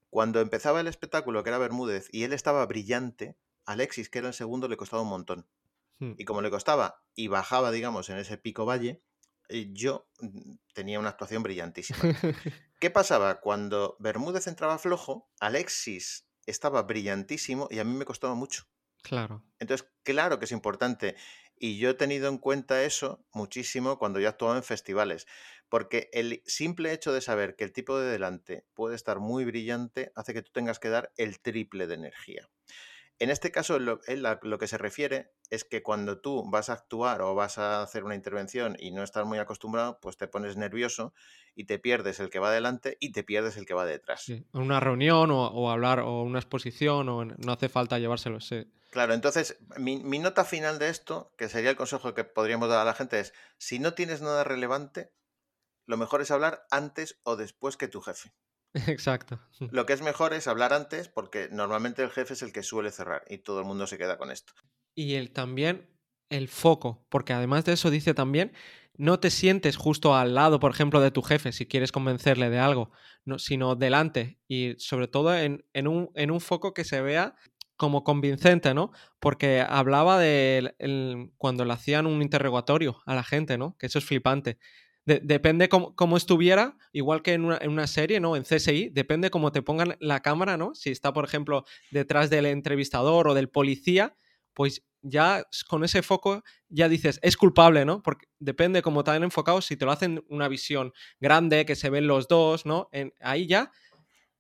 Cuando 0.10 0.42
empezaba 0.42 0.82
el 0.82 0.88
espectáculo, 0.88 1.44
que 1.44 1.50
era 1.50 1.58
Bermúdez, 1.58 2.08
y 2.12 2.24
él 2.24 2.34
estaba 2.34 2.66
brillante, 2.66 3.38
Alexis, 3.66 4.10
que 4.10 4.20
era 4.20 4.28
el 4.30 4.34
segundo, 4.34 4.68
le 4.68 4.78
costaba 4.78 5.02
un 5.04 5.10
montón. 5.10 5.48
Mm. 6.00 6.14
Y 6.18 6.26
como 6.26 6.42
le 6.42 6.52
costaba 6.52 7.04
y 7.16 7.28
bajaba, 7.30 7.72
digamos, 7.72 8.10
en 8.10 8.18
ese 8.18 8.38
pico 8.38 8.66
valle, 8.66 9.02
yo 9.50 10.08
mm, 10.20 10.56
tenía 10.74 11.00
una 11.00 11.10
actuación 11.10 11.44
brillantísima. 11.44 12.00
¿Qué 12.80 12.90
pasaba? 12.90 13.40
Cuando 13.40 13.96
Bermúdez 14.00 14.48
entraba 14.48 14.78
flojo, 14.78 15.32
Alexis 15.40 16.28
estaba 16.46 16.84
brillantísimo 16.84 17.68
y 17.72 17.80
a 17.80 17.84
mí 17.84 17.94
me 17.94 18.06
costaba 18.06 18.36
mucho. 18.36 18.64
claro. 19.02 19.44
Entonces, 19.60 19.88
claro 20.04 20.40
que 20.40 20.46
es 20.46 20.52
importante. 20.52 21.16
Y 21.56 21.78
yo 21.78 21.92
he 21.92 21.94
tenido 21.94 22.28
en 22.28 22.40
cuenta 22.40 22.84
eso 22.84 23.26
muchísimo 23.32 23.98
cuando 23.98 24.20
yo 24.20 24.28
actuaba 24.28 24.58
en 24.58 24.64
festivales. 24.64 25.28
Porque 25.70 26.10
el 26.12 26.44
simple 26.46 26.92
hecho 26.92 27.14
de 27.14 27.22
saber 27.22 27.56
que 27.56 27.64
el 27.64 27.72
tipo 27.72 27.98
de 27.98 28.12
delante 28.12 28.66
puede 28.74 28.96
estar 28.96 29.20
muy 29.20 29.46
brillante 29.46 30.12
hace 30.16 30.34
que 30.34 30.42
tú 30.42 30.52
tengas 30.52 30.80
que 30.80 30.90
dar 30.90 31.14
el 31.16 31.40
triple 31.40 31.88
de 31.88 31.96
energía. 31.96 32.50
En 33.24 33.30
este 33.30 33.54
caso, 33.54 33.80
lo, 33.80 34.02
a 34.06 34.40
lo 34.42 34.58
que 34.58 34.68
se 34.68 34.78
refiere 34.78 35.32
es 35.50 35.64
que 35.64 35.82
cuando 35.82 36.20
tú 36.20 36.44
vas 36.52 36.70
a 36.70 36.74
actuar 36.74 37.22
o 37.22 37.36
vas 37.36 37.58
a 37.58 37.82
hacer 37.82 38.04
una 38.04 38.16
intervención 38.16 38.76
y 38.78 38.92
no 38.92 39.02
estás 39.02 39.26
muy 39.26 39.40
acostumbrado, 39.40 39.98
pues 40.02 40.18
te 40.18 40.28
pones 40.28 40.58
nervioso 40.58 41.14
y 41.56 41.64
te 41.64 41.80
pierdes 41.80 42.20
el 42.20 42.30
que 42.30 42.40
va 42.40 42.50
adelante 42.50 42.98
y 43.00 43.14
te 43.14 43.24
pierdes 43.24 43.56
el 43.56 43.66
que 43.66 43.74
va 43.74 43.86
detrás. 43.86 44.24
Sí, 44.24 44.46
En 44.54 44.62
una 44.62 44.82
reunión 44.82 45.32
o, 45.32 45.48
o 45.48 45.70
hablar 45.72 46.02
o 46.02 46.22
una 46.22 46.40
exposición 46.40 47.08
o 47.08 47.24
no 47.24 47.52
hace 47.54 47.70
falta 47.70 47.98
llevárselo. 47.98 48.42
Sí. 48.42 48.68
Claro, 48.90 49.14
entonces 49.14 49.58
mi, 49.78 50.04
mi 50.04 50.20
nota 50.20 50.44
final 50.44 50.78
de 50.78 50.90
esto, 50.90 51.32
que 51.38 51.48
sería 51.48 51.70
el 51.70 51.78
consejo 51.78 52.14
que 52.14 52.26
podríamos 52.26 52.68
dar 52.68 52.80
a 52.80 52.86
la 52.86 52.94
gente, 52.94 53.22
es 53.22 53.34
si 53.58 53.80
no 53.80 53.94
tienes 53.94 54.22
nada 54.22 54.44
relevante, 54.44 55.14
lo 55.86 55.96
mejor 55.96 56.20
es 56.20 56.30
hablar 56.30 56.66
antes 56.72 57.22
o 57.24 57.38
después 57.38 57.78
que 57.78 57.88
tu 57.88 58.02
jefe. 58.02 58.34
Exacto. 58.88 59.40
Lo 59.72 59.86
que 59.86 59.94
es 59.94 60.02
mejor 60.02 60.34
es 60.34 60.48
hablar 60.48 60.74
antes 60.74 61.08
porque 61.08 61.50
normalmente 61.52 62.04
el 62.04 62.10
jefe 62.12 62.34
es 62.34 62.42
el 62.42 62.52
que 62.54 62.64
suele 62.64 62.92
cerrar 62.92 63.24
y 63.30 63.40
todo 63.40 63.60
el 63.60 63.66
mundo 63.66 63.88
se 63.88 63.98
queda 63.98 64.18
con 64.18 64.32
esto. 64.32 64.54
Y 64.96 65.16
el 65.16 65.32
también 65.32 65.90
el 66.30 66.48
foco, 66.48 67.06
porque 67.10 67.34
además 67.34 67.66
de 67.66 67.74
eso 67.74 67.92
dice 67.92 68.14
también, 68.14 68.54
no 68.96 69.20
te 69.20 69.30
sientes 69.32 69.76
justo 69.76 70.16
al 70.16 70.36
lado, 70.36 70.60
por 70.60 70.72
ejemplo, 70.72 71.00
de 71.02 71.12
tu 71.12 71.22
jefe 71.22 71.52
si 71.52 71.68
quieres 71.68 71.92
convencerle 71.92 72.50
de 72.50 72.60
algo, 72.60 72.92
no, 73.26 73.40
sino 73.40 73.76
delante 73.76 74.40
y 74.48 74.76
sobre 74.78 75.08
todo 75.08 75.36
en, 75.36 75.66
en 75.74 75.88
un, 75.88 76.12
en 76.16 76.32
un 76.32 76.42
foco 76.42 76.74
que 76.74 76.84
se 76.84 77.02
vea 77.02 77.36
como 77.76 78.04
convincente, 78.04 78.74
¿no? 78.74 78.92
Porque 79.20 79.62
hablaba 79.68 80.20
de 80.20 80.76
el- 80.78 81.32
cuando 81.38 81.66
le 81.66 81.74
hacían 81.74 82.06
un 82.06 82.22
interrogatorio 82.22 83.02
a 83.06 83.16
la 83.16 83.24
gente, 83.24 83.58
¿no? 83.58 83.76
Que 83.78 83.88
eso 83.88 83.98
es 84.00 84.06
flipante. 84.06 84.58
De- 85.06 85.20
depende 85.22 85.68
cómo, 85.70 85.96
cómo 85.96 86.16
estuviera, 86.18 86.78
igual 86.94 87.22
que 87.22 87.34
en 87.34 87.46
una, 87.46 87.58
en 87.62 87.72
una 87.72 87.88
serie, 87.88 88.20
¿no? 88.20 88.36
En 88.36 88.44
CSI, 88.46 88.90
depende 88.90 89.30
cómo 89.30 89.52
te 89.52 89.62
pongan 89.62 89.96
la 90.00 90.22
cámara, 90.22 90.58
¿no? 90.58 90.74
Si 90.76 90.92
está, 90.92 91.12
por 91.14 91.26
ejemplo, 91.26 91.66
detrás 91.92 92.30
del 92.30 92.46
entrevistador 92.46 93.28
o 93.28 93.34
del 93.34 93.50
policía, 93.50 94.16
pues 94.54 94.84
ya 95.02 95.46
con 95.68 95.84
ese 95.84 96.02
foco 96.02 96.44
ya 96.70 96.88
dices, 96.88 97.20
es 97.24 97.36
culpable, 97.36 97.84
¿no? 97.84 98.02
Porque 98.02 98.28
depende 98.40 98.82
cómo 98.82 99.04
te 99.04 99.12
han 99.12 99.24
enfocado, 99.24 99.62
si 99.62 99.76
te 99.76 99.86
lo 99.86 99.92
hacen 99.92 100.24
una 100.30 100.48
visión 100.48 100.94
grande, 101.20 101.66
que 101.66 101.76
se 101.76 101.90
ven 101.90 102.08
los 102.08 102.28
dos, 102.30 102.66
¿no? 102.66 102.88
En, 102.94 103.14
ahí 103.20 103.46
ya 103.48 103.72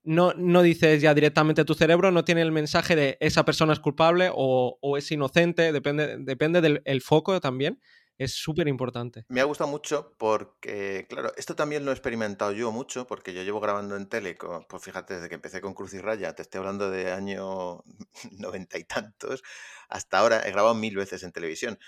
no, 0.03 0.33
no 0.35 0.61
dices 0.61 1.01
ya 1.01 1.13
directamente 1.13 1.65
tu 1.65 1.73
cerebro, 1.75 2.11
no 2.11 2.25
tiene 2.25 2.41
el 2.41 2.51
mensaje 2.51 2.95
de 2.95 3.17
esa 3.21 3.45
persona 3.45 3.73
es 3.73 3.79
culpable 3.79 4.29
o, 4.33 4.77
es 4.97 5.11
inocente, 5.11 5.71
depende, 5.71 6.17
depende 6.19 6.61
del 6.61 6.81
el 6.85 7.01
foco 7.01 7.39
también 7.39 7.79
es 8.17 8.33
súper 8.33 8.67
importante. 8.67 9.25
Me 9.27 9.41
ha 9.41 9.45
gustado 9.45 9.69
mucho 9.69 10.15
porque, 10.17 11.07
claro, 11.09 11.31
esto 11.35 11.55
también 11.55 11.83
lo 11.83 11.91
he 11.91 11.93
experimentado 11.93 12.51
yo 12.51 12.71
mucho 12.71 13.07
porque 13.07 13.33
yo 13.33 13.43
llevo 13.43 13.59
grabando 13.59 13.95
en 13.95 14.07
tele, 14.07 14.37
pues 14.69 14.83
fíjate, 14.83 15.15
desde 15.15 15.29
que 15.29 15.35
empecé 15.35 15.61
con 15.61 15.73
Cruz 15.73 15.93
y 15.93 15.99
Raya, 15.99 16.35
te 16.35 16.43
estoy 16.43 16.59
hablando 16.59 16.91
de 16.91 17.11
año 17.11 17.83
noventa 18.31 18.77
y 18.77 18.83
tantos, 18.83 19.43
hasta 19.89 20.19
ahora 20.19 20.47
he 20.47 20.51
grabado 20.51 20.75
mil 20.75 20.95
veces 20.95 21.23
en 21.23 21.31
televisión 21.31 21.79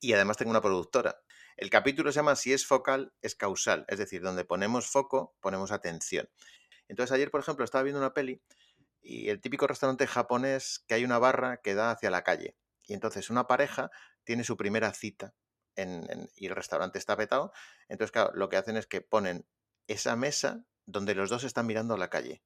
y 0.00 0.12
además 0.12 0.36
tengo 0.36 0.50
una 0.50 0.62
productora. 0.62 1.20
El 1.56 1.70
capítulo 1.70 2.12
se 2.12 2.16
llama 2.16 2.36
Si 2.36 2.52
es 2.52 2.66
focal, 2.66 3.12
es 3.22 3.34
causal, 3.34 3.86
es 3.88 3.98
decir, 3.98 4.22
donde 4.22 4.44
ponemos 4.44 4.86
foco, 4.86 5.34
ponemos 5.40 5.72
atención. 5.72 6.28
Entonces 6.86 7.12
ayer, 7.12 7.30
por 7.30 7.40
ejemplo, 7.40 7.64
estaba 7.64 7.82
viendo 7.82 7.98
una 7.98 8.14
peli 8.14 8.42
y 9.02 9.30
el 9.30 9.40
típico 9.40 9.66
restaurante 9.66 10.06
japonés 10.06 10.84
que 10.86 10.94
hay 10.94 11.04
una 11.04 11.18
barra 11.18 11.58
que 11.62 11.74
da 11.74 11.90
hacia 11.90 12.10
la 12.10 12.22
calle. 12.22 12.56
Y 12.86 12.92
entonces 12.94 13.30
una 13.30 13.46
pareja 13.46 13.90
tiene 14.22 14.44
su 14.44 14.56
primera 14.56 14.92
cita 14.92 15.34
y 15.76 16.46
el 16.46 16.54
restaurante 16.54 16.98
está 16.98 17.16
petado. 17.16 17.52
Entonces, 17.88 18.12
claro, 18.12 18.30
lo 18.34 18.48
que 18.48 18.56
hacen 18.56 18.76
es 18.76 18.86
que 18.86 19.00
ponen 19.00 19.46
esa 19.86 20.16
mesa 20.16 20.64
donde 20.86 21.14
los 21.14 21.30
dos 21.30 21.44
están 21.44 21.66
mirando 21.66 21.94
a 21.94 21.98
la 21.98 22.10
calle. 22.10 22.42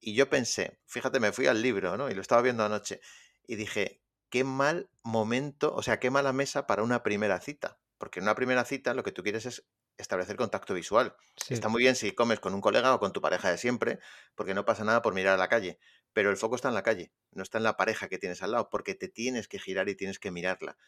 Y 0.00 0.14
yo 0.14 0.28
pensé, 0.30 0.78
fíjate, 0.86 1.20
me 1.20 1.32
fui 1.32 1.46
al 1.46 1.62
libro, 1.62 1.96
¿no? 1.96 2.10
Y 2.10 2.14
lo 2.14 2.20
estaba 2.20 2.42
viendo 2.42 2.64
anoche. 2.64 3.00
Y 3.46 3.56
dije, 3.56 4.02
qué 4.30 4.44
mal 4.44 4.90
momento, 5.02 5.74
o 5.74 5.82
sea, 5.82 5.98
qué 5.98 6.10
mala 6.10 6.32
mesa 6.32 6.66
para 6.66 6.82
una 6.82 7.02
primera 7.02 7.40
cita. 7.40 7.80
Porque 7.98 8.20
en 8.20 8.24
una 8.24 8.34
primera 8.34 8.64
cita 8.64 8.94
lo 8.94 9.02
que 9.02 9.12
tú 9.12 9.22
quieres 9.22 9.46
es 9.46 9.66
establecer 9.96 10.36
contacto 10.36 10.74
visual. 10.74 11.16
Está 11.48 11.68
muy 11.68 11.82
bien 11.82 11.96
si 11.96 12.12
comes 12.12 12.38
con 12.38 12.54
un 12.54 12.60
colega 12.60 12.94
o 12.94 13.00
con 13.00 13.12
tu 13.12 13.20
pareja 13.20 13.50
de 13.50 13.58
siempre, 13.58 13.98
porque 14.36 14.54
no 14.54 14.64
pasa 14.64 14.84
nada 14.84 15.02
por 15.02 15.14
mirar 15.14 15.34
a 15.34 15.36
la 15.36 15.48
calle. 15.48 15.80
Pero 16.12 16.30
el 16.30 16.36
foco 16.36 16.54
está 16.54 16.68
en 16.68 16.74
la 16.74 16.84
calle, 16.84 17.12
no 17.32 17.42
está 17.42 17.58
en 17.58 17.64
la 17.64 17.76
pareja 17.76 18.08
que 18.08 18.18
tienes 18.18 18.42
al 18.42 18.52
lado, 18.52 18.70
porque 18.70 18.94
te 18.94 19.08
tienes 19.08 19.48
que 19.48 19.58
girar 19.58 19.88
y 19.88 19.96
tienes 19.96 20.20
que 20.20 20.30
mirarla. 20.30 20.78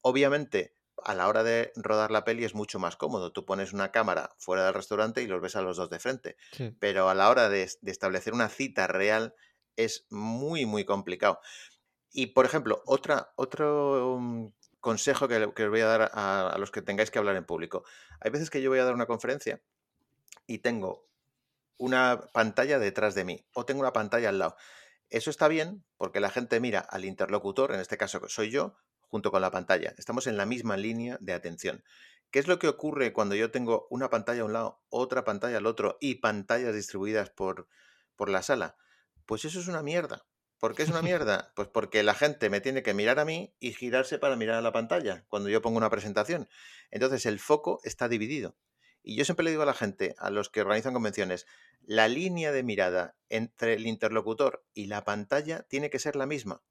Obviamente, 0.00 0.76
a 1.04 1.14
la 1.14 1.28
hora 1.28 1.42
de 1.42 1.72
rodar 1.76 2.10
la 2.10 2.24
peli 2.24 2.44
es 2.44 2.54
mucho 2.54 2.78
más 2.78 2.96
cómodo. 2.96 3.32
Tú 3.32 3.44
pones 3.44 3.72
una 3.72 3.90
cámara 3.90 4.30
fuera 4.38 4.64
del 4.64 4.74
restaurante 4.74 5.22
y 5.22 5.26
los 5.26 5.40
ves 5.40 5.56
a 5.56 5.62
los 5.62 5.76
dos 5.76 5.90
de 5.90 5.98
frente. 5.98 6.36
Pero 6.78 7.08
a 7.08 7.14
la 7.14 7.30
hora 7.30 7.48
de, 7.48 7.62
establecer 7.62 8.34
una 8.34 8.48
cita 8.48 8.86
real 8.86 9.34
es 9.76 10.06
muy, 10.10 10.66
muy 10.66 10.84
complicado. 10.84 11.40
Y, 12.12 12.28
por 12.28 12.44
ejemplo, 12.44 12.82
otra, 12.86 13.32
otro 13.36 14.18
mm, 14.20 14.48
consejo 14.80 15.28
que, 15.28 15.36
os 15.36 15.70
voy 15.70 15.80
a 15.80 15.86
dar 15.86 16.10
a, 16.12 16.56
los 16.58 16.70
que 16.70 16.82
tengáis 16.82 17.10
que 17.10 17.18
hablar 17.18 17.36
en 17.36 17.44
público. 17.44 17.84
Hay 18.20 18.30
veces 18.30 18.50
que 18.50 18.60
yo 18.60 18.70
voy 18.70 18.80
a 18.80 18.84
dar 18.84 18.94
una 18.94 19.06
conferencia 19.06 19.62
y 20.46 20.58
tengo 20.58 21.08
una 21.78 22.28
pantalla 22.32 22.78
detrás 22.78 23.14
de 23.14 23.24
mí 23.24 23.46
o 23.54 23.64
tengo 23.64 23.80
una 23.80 23.92
pantalla 23.92 24.28
al 24.28 24.38
lado. 24.38 24.56
Eso 25.08 25.30
está 25.30 25.48
bien 25.48 25.84
porque 25.96 26.20
la 26.20 26.30
gente 26.30 26.60
mira 26.60 26.80
al 26.80 27.04
interlocutor, 27.04 27.72
en 27.72 27.80
este 27.80 27.96
caso 27.96 28.20
soy 28.28 28.50
yo, 28.50 28.76
junto 29.12 29.30
con 29.30 29.42
la 29.42 29.50
pantalla. 29.50 29.94
Estamos 29.98 30.26
en 30.26 30.38
la 30.38 30.46
misma 30.46 30.78
línea 30.78 31.18
de 31.20 31.34
atención. 31.34 31.84
¿Qué 32.30 32.38
es 32.38 32.48
lo 32.48 32.58
que 32.58 32.66
ocurre 32.66 33.12
cuando 33.12 33.34
yo 33.34 33.50
tengo 33.50 33.86
una 33.90 34.08
pantalla 34.08 34.40
a 34.40 34.46
un 34.46 34.54
lado, 34.54 34.82
otra 34.88 35.22
pantalla 35.22 35.58
al 35.58 35.66
otro 35.66 35.98
y 36.00 36.14
pantallas 36.14 36.74
distribuidas 36.74 37.28
por, 37.28 37.68
por 38.16 38.30
la 38.30 38.42
sala? 38.42 38.78
Pues 39.26 39.44
eso 39.44 39.60
es 39.60 39.68
una 39.68 39.82
mierda. 39.82 40.24
¿Por 40.58 40.74
qué 40.74 40.84
es 40.84 40.88
una 40.88 41.02
mierda? 41.02 41.52
Pues 41.54 41.68
porque 41.68 42.02
la 42.02 42.14
gente 42.14 42.48
me 42.48 42.62
tiene 42.62 42.82
que 42.82 42.94
mirar 42.94 43.18
a 43.18 43.26
mí 43.26 43.54
y 43.60 43.74
girarse 43.74 44.18
para 44.18 44.34
mirar 44.34 44.56
a 44.56 44.62
la 44.62 44.72
pantalla 44.72 45.26
cuando 45.28 45.50
yo 45.50 45.60
pongo 45.60 45.76
una 45.76 45.90
presentación. 45.90 46.48
Entonces 46.90 47.26
el 47.26 47.38
foco 47.38 47.80
está 47.84 48.08
dividido. 48.08 48.56
Y 49.02 49.14
yo 49.14 49.26
siempre 49.26 49.44
le 49.44 49.50
digo 49.50 49.64
a 49.64 49.66
la 49.66 49.74
gente, 49.74 50.14
a 50.16 50.30
los 50.30 50.48
que 50.48 50.62
organizan 50.62 50.94
convenciones, 50.94 51.46
la 51.82 52.08
línea 52.08 52.50
de 52.50 52.62
mirada 52.62 53.14
entre 53.28 53.74
el 53.74 53.86
interlocutor 53.86 54.64
y 54.72 54.86
la 54.86 55.04
pantalla 55.04 55.64
tiene 55.64 55.90
que 55.90 55.98
ser 55.98 56.16
la 56.16 56.24
misma. 56.24 56.62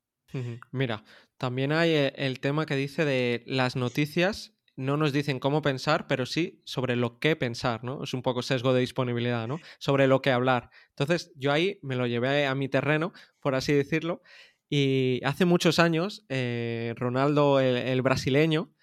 Mira, 0.71 1.03
también 1.37 1.71
hay 1.71 1.89
eh, 1.91 2.13
el 2.17 2.39
tema 2.39 2.65
que 2.65 2.75
dice 2.75 3.05
de 3.05 3.43
las 3.45 3.75
noticias 3.75 4.53
no 4.75 4.97
nos 4.97 5.13
dicen 5.13 5.39
cómo 5.39 5.61
pensar, 5.61 6.07
pero 6.07 6.25
sí 6.25 6.61
sobre 6.65 6.95
lo 6.95 7.19
que 7.19 7.35
pensar, 7.35 7.83
¿no? 7.83 8.03
Es 8.03 8.13
un 8.13 8.21
poco 8.21 8.41
sesgo 8.41 8.73
de 8.73 8.81
disponibilidad, 8.81 9.47
¿no? 9.47 9.59
Sobre 9.79 10.07
lo 10.07 10.21
que 10.21 10.31
hablar. 10.31 10.69
Entonces, 10.89 11.31
yo 11.35 11.51
ahí 11.51 11.79
me 11.81 11.95
lo 11.95 12.07
llevé 12.07 12.47
a 12.47 12.55
mi 12.55 12.69
terreno, 12.69 13.13
por 13.39 13.55
así 13.55 13.73
decirlo, 13.73 14.21
y 14.69 15.19
hace 15.25 15.45
muchos 15.45 15.79
años, 15.79 16.25
eh, 16.29 16.93
Ronaldo, 16.95 17.59
el, 17.59 18.01
brasileño, 18.01 18.73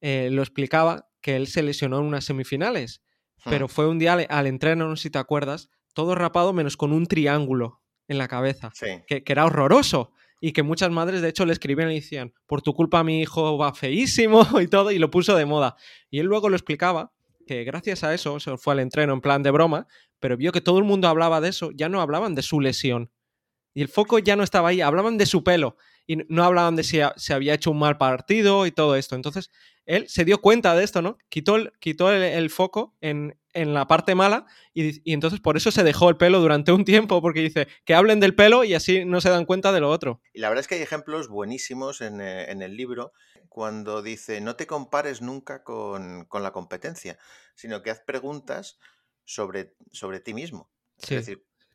eh, 0.00 0.28
lo 0.30 0.42
explicaba 0.42 1.08
que 1.20 1.36
él 1.36 1.46
se 1.48 1.62
lesionó 1.62 1.98
en 1.98 2.04
unas 2.04 2.24
semifinales, 2.24 3.02
pero 3.44 3.66
hmm. 3.66 3.70
fue 3.70 3.88
un 3.88 3.98
día 3.98 4.12
al, 4.12 4.46
entreno, 4.46 4.88
no 4.88 4.96
sé 4.96 5.04
si 5.04 5.10
te 5.10 5.18
acuerdas, 5.18 5.70
todo 5.92 6.14
rapado 6.14 6.52
menos 6.52 6.76
con 6.76 6.92
un 6.92 7.06
triángulo 7.06 7.82
en 8.06 8.18
la 8.18 8.28
cabeza, 8.28 8.70
que, 9.08 9.24
que 9.24 9.32
era 9.32 9.46
horroroso 9.46 10.12
y 10.46 10.52
que 10.52 10.62
muchas 10.62 10.90
madres 10.90 11.22
de 11.22 11.30
hecho 11.30 11.46
le 11.46 11.54
escribían 11.54 11.90
y 11.90 11.94
decían, 11.94 12.34
por 12.46 12.60
tu 12.60 12.74
culpa 12.74 13.02
mi 13.02 13.22
hijo 13.22 13.56
va 13.56 13.72
feísimo 13.72 14.46
y 14.60 14.68
todo, 14.68 14.90
y 14.90 14.98
lo 14.98 15.10
puso 15.10 15.34
de 15.36 15.46
moda. 15.46 15.74
Y 16.10 16.18
él 16.18 16.26
luego 16.26 16.50
lo 16.50 16.56
explicaba, 16.56 17.14
que 17.46 17.64
gracias 17.64 18.04
a 18.04 18.12
eso 18.12 18.38
se 18.38 18.54
fue 18.58 18.74
al 18.74 18.80
entreno 18.80 19.14
en 19.14 19.22
plan 19.22 19.42
de 19.42 19.50
broma, 19.50 19.86
pero 20.20 20.36
vio 20.36 20.52
que 20.52 20.60
todo 20.60 20.76
el 20.78 20.84
mundo 20.84 21.08
hablaba 21.08 21.40
de 21.40 21.48
eso, 21.48 21.70
ya 21.70 21.88
no 21.88 22.02
hablaban 22.02 22.34
de 22.34 22.42
su 22.42 22.60
lesión. 22.60 23.10
Y 23.72 23.80
el 23.80 23.88
foco 23.88 24.18
ya 24.18 24.36
no 24.36 24.42
estaba 24.42 24.68
ahí, 24.68 24.82
hablaban 24.82 25.16
de 25.16 25.24
su 25.24 25.42
pelo 25.42 25.78
y 26.06 26.16
no 26.28 26.44
hablaban 26.44 26.76
de 26.76 26.84
si 26.84 26.98
se 27.16 27.32
había 27.32 27.54
hecho 27.54 27.70
un 27.70 27.78
mal 27.78 27.96
partido 27.96 28.66
y 28.66 28.70
todo 28.70 28.96
esto. 28.96 29.16
Entonces, 29.16 29.50
él 29.86 30.04
se 30.10 30.26
dio 30.26 30.42
cuenta 30.42 30.74
de 30.74 30.84
esto, 30.84 31.00
¿no? 31.00 31.16
Quitó 31.30 31.56
el, 31.56 31.72
quitó 31.80 32.12
el 32.12 32.50
foco 32.50 32.94
en, 33.00 33.38
en 33.54 33.72
la 33.72 33.86
parte 33.86 34.14
mala 34.14 34.46
y, 34.72 35.12
entonces 35.12 35.40
por 35.40 35.56
eso 35.56 35.70
se 35.70 35.82
dejó 35.82 36.10
el 36.10 36.16
pelo 36.16 36.40
durante 36.40 36.72
un 36.72 36.84
tiempo, 36.84 37.22
porque 37.22 37.40
dice 37.40 37.68
que 37.84 37.94
hablen 37.94 38.20
del 38.20 38.34
pelo 38.34 38.64
y 38.64 38.74
así 38.74 39.04
no 39.04 39.20
se 39.20 39.30
dan 39.30 39.46
cuenta 39.46 39.72
de 39.72 39.80
lo 39.80 39.90
otro. 39.90 40.20
Y 40.32 40.40
la 40.40 40.48
verdad 40.48 40.60
es 40.60 40.68
que 40.68 40.74
hay 40.74 40.82
ejemplos 40.82 41.28
buenísimos 41.28 42.00
en, 42.00 42.20
eh, 42.20 42.50
el 42.50 42.76
libro 42.76 43.12
cuando 43.48 44.02
dice 44.02 44.40
no 44.40 44.56
te 44.56 44.66
compares 44.66 45.22
nunca 45.22 45.62
con, 45.62 46.26
la 46.32 46.52
competencia, 46.52 47.18
sino 47.54 47.82
que 47.82 47.90
haz 47.90 48.00
preguntas 48.00 48.78
sobre, 49.24 49.74
sobre 49.92 50.20
ti 50.20 50.34
mismo. 50.34 50.70
Sí. 50.98 51.16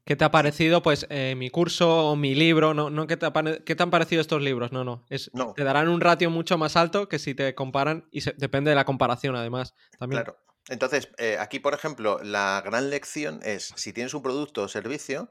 ¿Qué 0.10 0.16
te 0.16 0.26
ha 0.26 0.32
parecido, 0.32 0.82
pues, 0.82 1.06
eh, 1.12 1.36
mi 1.38 1.52
curso 1.52 2.10
o 2.10 2.16
mi 2.16 2.34
libro? 2.34 2.74
No, 2.74 2.90
no 2.90 3.06
¿qué, 3.06 3.16
te 3.16 3.28
¿qué 3.64 3.76
te 3.76 3.84
han 3.84 3.92
parecido 3.92 4.22
estos 4.22 4.42
libros? 4.42 4.72
No, 4.72 4.84
no. 4.84 5.06
Es, 5.08 5.30
Te 5.56 5.64
darán 5.64 5.88
un 5.88 6.02
ratio 6.02 6.32
mucho 6.32 6.58
más 6.58 6.76
alto 6.76 7.08
que 7.08 7.20
si 7.20 7.36
te 7.36 7.54
comparan 7.54 8.08
y 8.12 8.22
depende 8.38 8.72
de 8.72 8.76
la 8.76 8.86
comparación, 8.86 9.36
además. 9.36 9.76
También. 10.00 10.24
Claro. 10.24 10.40
Entonces, 10.70 11.10
eh, 11.18 11.38
aquí, 11.40 11.60
por 11.60 11.74
ejemplo, 11.74 12.20
la 12.24 12.62
gran 12.64 12.90
lección 12.90 13.40
es, 13.44 13.74
si 13.76 13.92
tienes 13.94 14.14
un 14.14 14.22
producto 14.22 14.64
o 14.64 14.68
servicio, 14.68 15.30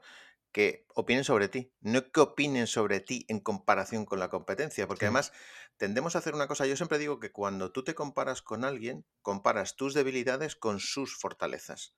que 0.51 0.85
opinen 0.95 1.23
sobre 1.23 1.47
ti, 1.47 1.73
no 1.79 2.11
que 2.11 2.21
opinen 2.21 2.67
sobre 2.67 2.99
ti 2.99 3.25
en 3.29 3.39
comparación 3.39 4.05
con 4.05 4.19
la 4.19 4.29
competencia, 4.29 4.87
porque 4.87 5.05
además 5.05 5.31
tendemos 5.77 6.15
a 6.15 6.19
hacer 6.19 6.33
una 6.33 6.47
cosa, 6.47 6.65
yo 6.65 6.75
siempre 6.75 6.97
digo 6.97 7.19
que 7.19 7.31
cuando 7.31 7.71
tú 7.71 7.83
te 7.83 7.95
comparas 7.95 8.41
con 8.41 8.65
alguien, 8.65 9.05
comparas 9.21 9.75
tus 9.75 9.93
debilidades 9.93 10.55
con 10.55 10.79
sus 10.79 11.15
fortalezas. 11.15 11.95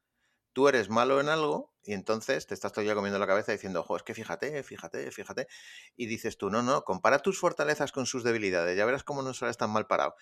Tú 0.53 0.67
eres 0.67 0.89
malo 0.89 1.21
en 1.21 1.29
algo 1.29 1.73
y 1.81 1.93
entonces 1.93 2.45
te 2.45 2.53
estás 2.53 2.73
todavía 2.73 2.93
comiendo 2.93 3.19
la 3.19 3.27
cabeza 3.27 3.53
diciendo, 3.53 3.81
ojo, 3.81 3.95
es 3.95 4.03
que 4.03 4.13
fíjate, 4.13 4.63
fíjate, 4.63 5.09
fíjate. 5.11 5.47
Y 5.95 6.07
dices 6.07 6.37
tú, 6.37 6.49
no, 6.49 6.61
no, 6.61 6.83
compara 6.83 7.19
tus 7.19 7.39
fortalezas 7.39 7.93
con 7.93 8.05
sus 8.05 8.23
debilidades, 8.25 8.77
ya 8.77 8.85
verás 8.85 9.03
cómo 9.05 9.21
no 9.21 9.33
sales 9.33 9.57
tan 9.57 9.71
mal 9.71 9.87
parado. 9.87 10.15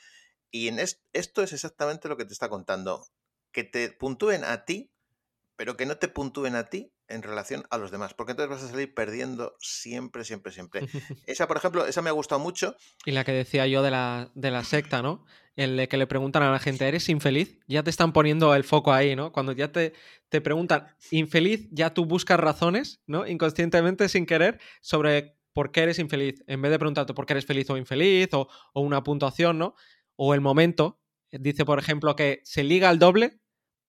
Y 0.52 0.68
en 0.68 0.80
esto 0.80 1.44
es 1.44 1.54
exactamente 1.54 2.08
lo 2.08 2.18
que 2.18 2.26
te 2.26 2.34
está 2.34 2.50
contando. 2.50 3.06
Que 3.52 3.64
te 3.64 3.90
puntúen 3.92 4.44
a 4.44 4.66
ti, 4.66 4.92
pero 5.56 5.76
que 5.76 5.86
no 5.86 5.98
te 5.98 6.08
puntúen 6.08 6.56
a 6.56 6.70
ti 6.70 6.94
en 7.10 7.24
relación 7.24 7.66
a 7.70 7.78
los 7.78 7.92
demás, 7.92 8.14
porque 8.14 8.32
entonces 8.32 8.56
vas 8.56 8.64
a 8.64 8.72
salir 8.72 8.94
perdiendo 8.94 9.56
siempre, 9.60 10.24
siempre, 10.24 10.52
siempre. 10.52 10.82
Esa, 11.26 11.48
por 11.48 11.58
ejemplo, 11.58 11.86
esa 11.86 12.02
me 12.02 12.10
ha 12.10 12.14
gustado 12.14 12.40
mucho. 12.40 12.76
Y 13.04 13.12
la 13.12 13.24
que 13.24 13.32
decía 13.32 13.68
yo 13.68 13.82
de 13.82 13.92
la, 13.92 14.32
de 14.36 14.52
la 14.52 14.64
secta, 14.64 15.02
¿no? 15.02 15.26
El 15.56 15.76
de 15.76 15.88
que 15.88 15.98
le 15.98 16.08
preguntan 16.08 16.44
a 16.44 16.52
la 16.52 16.60
gente, 16.60 16.88
¿eres 16.88 17.10
infeliz? 17.10 17.60
Ya 17.68 17.84
te 17.84 17.90
están 17.90 18.14
poniendo 18.14 18.56
el 18.56 18.64
foco 18.64 18.94
ahí, 18.94 19.16
¿no? 19.16 19.32
Cuando 19.32 19.52
ya 19.52 19.72
te, 19.72 19.94
te 20.30 20.40
preguntan, 20.40 20.88
infeliz, 21.12 21.68
ya 21.72 21.94
tú 21.94 22.06
buscas 22.06 22.40
razones, 22.40 23.02
¿no? 23.08 23.28
Inconscientemente, 23.28 24.08
sin 24.08 24.26
querer, 24.26 24.60
sobre 24.80 25.36
por 25.52 25.72
qué 25.72 25.82
eres 25.82 26.00
infeliz. 26.00 26.44
En 26.48 26.62
vez 26.62 26.72
de 26.72 26.80
preguntarte 26.80 27.14
por 27.14 27.26
qué 27.26 27.34
eres 27.34 27.46
feliz 27.46 27.70
o 27.70 27.76
infeliz, 27.76 28.30
o, 28.34 28.48
o 28.74 28.82
una 28.82 29.04
puntuación, 29.04 29.58
¿no? 29.58 29.76
O 30.22 30.34
el 30.34 30.42
momento. 30.42 31.00
Dice, 31.32 31.64
por 31.64 31.80
ejemplo, 31.80 32.16
que 32.16 32.42
se 32.44 32.64
liga 32.64 32.90
al 32.90 33.00
doble 33.00 33.40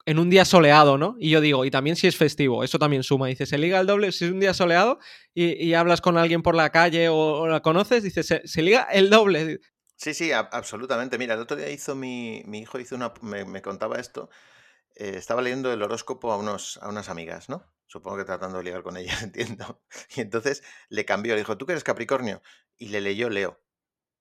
en 0.07 0.19
un 0.19 0.31
día 0.31 0.45
soleado, 0.45 0.97
¿no? 0.97 1.17
Y 1.19 1.31
yo 1.31 1.41
digo, 1.41 1.65
y 1.65 1.71
también 1.71 1.97
si 1.97 2.07
es 2.07 2.17
festivo, 2.17 2.63
eso 2.63 2.79
también 2.79 3.03
suma. 3.03 3.27
Dice, 3.27 3.47
se 3.47 3.59
liga 3.59 3.81
al 3.81 3.87
doble 3.87 4.13
si 4.13 4.27
es 4.27 4.31
un 4.31 4.39
día 4.39 4.55
soleado 4.55 5.01
y, 5.35 5.75
hablas 5.75 6.01
con 6.01 6.17
alguien 6.17 6.43
por 6.43 6.55
la 6.55 6.71
calle 6.71 7.09
o, 7.09 7.49
la 7.49 7.61
conoces, 7.61 8.05
dice, 8.05 8.23
se, 8.23 8.63
liga 8.63 8.87
el 8.93 9.11
doble. 9.11 9.59
Sí, 9.97 10.15
sí, 10.15 10.31
absolutamente. 10.33 11.19
Mira, 11.19 11.35
el 11.35 11.41
otro 11.41 11.57
día 11.57 11.69
hizo 11.69 11.97
mi, 11.97 12.43
mi 12.47 12.61
hijo, 12.61 12.79
hizo 12.79 12.95
una, 12.95 13.13
me, 13.23 13.61
contaba 13.61 13.99
esto. 13.99 14.31
Eh, 14.95 15.15
estaba 15.17 15.43
leyendo 15.43 15.73
el 15.73 15.83
horóscopo 15.83 16.31
a, 16.33 16.37
unos, 16.37 16.79
a 16.81 16.89
unas 16.89 17.09
amigas, 17.09 17.49
¿no? 17.49 17.65
Supongo 17.87 18.19
que 18.19 18.25
tratando 18.25 18.59
de 18.59 18.65
ligar 18.65 18.85
con 18.85 18.97
ellas, 18.97 19.21
entiendo. 19.25 19.83
Y 20.15 20.21
entonces 20.21 20.63
le 20.91 21.05
cambió, 21.05 21.35
le 21.35 21.41
dijo, 21.41 21.59
¿tú 21.59 21.67
que 21.67 21.73
eres 21.73 21.85
Capricornio? 21.85 22.41
Y 22.77 22.89
le 22.89 23.01
leyó 23.01 23.29
Leo. 23.31 23.61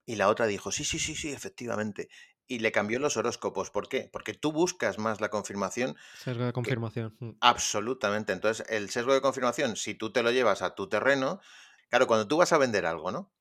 Y 0.09 0.15
la 0.15 0.27
otra 0.27 0.47
dijo, 0.47 0.71
sí, 0.71 0.83
sí, 0.83 0.97
sí, 0.97 1.13
sí, 1.13 1.31
efectivamente. 1.31 2.09
Y 2.47 2.59
le 2.59 2.71
cambió 2.71 2.97
los 2.97 3.15
horóscopos. 3.15 3.69
¿Por 3.69 3.87
qué? 3.89 4.09
Porque 4.11 4.33
tú 4.33 4.51
buscas 4.51 4.97
más 4.97 5.21
la 5.21 5.29
confirmación. 5.29 5.95
Sesgo 6.17 6.45
de 6.45 6.51
confirmación. 6.51 7.15
mm. 7.19 7.29
Absolutamente. 7.41 8.33
Entonces, 8.33 8.65
el 8.69 8.89
sesgo 8.89 9.13
de 9.13 9.21
confirmación, 9.21 9.75
si 9.75 9.93
tú 9.93 10.11
te 10.11 10.23
lo 10.23 10.31
llevas 10.31 10.63
a 10.63 10.73
tu 10.73 10.89
terreno, 10.89 11.41
claro, 11.89 12.07
cuando 12.07 12.27
tú 12.27 12.37
vas 12.37 12.51
a 12.53 12.57
vender 12.57 12.87
algo, 12.87 13.11
¿no? 13.11 13.31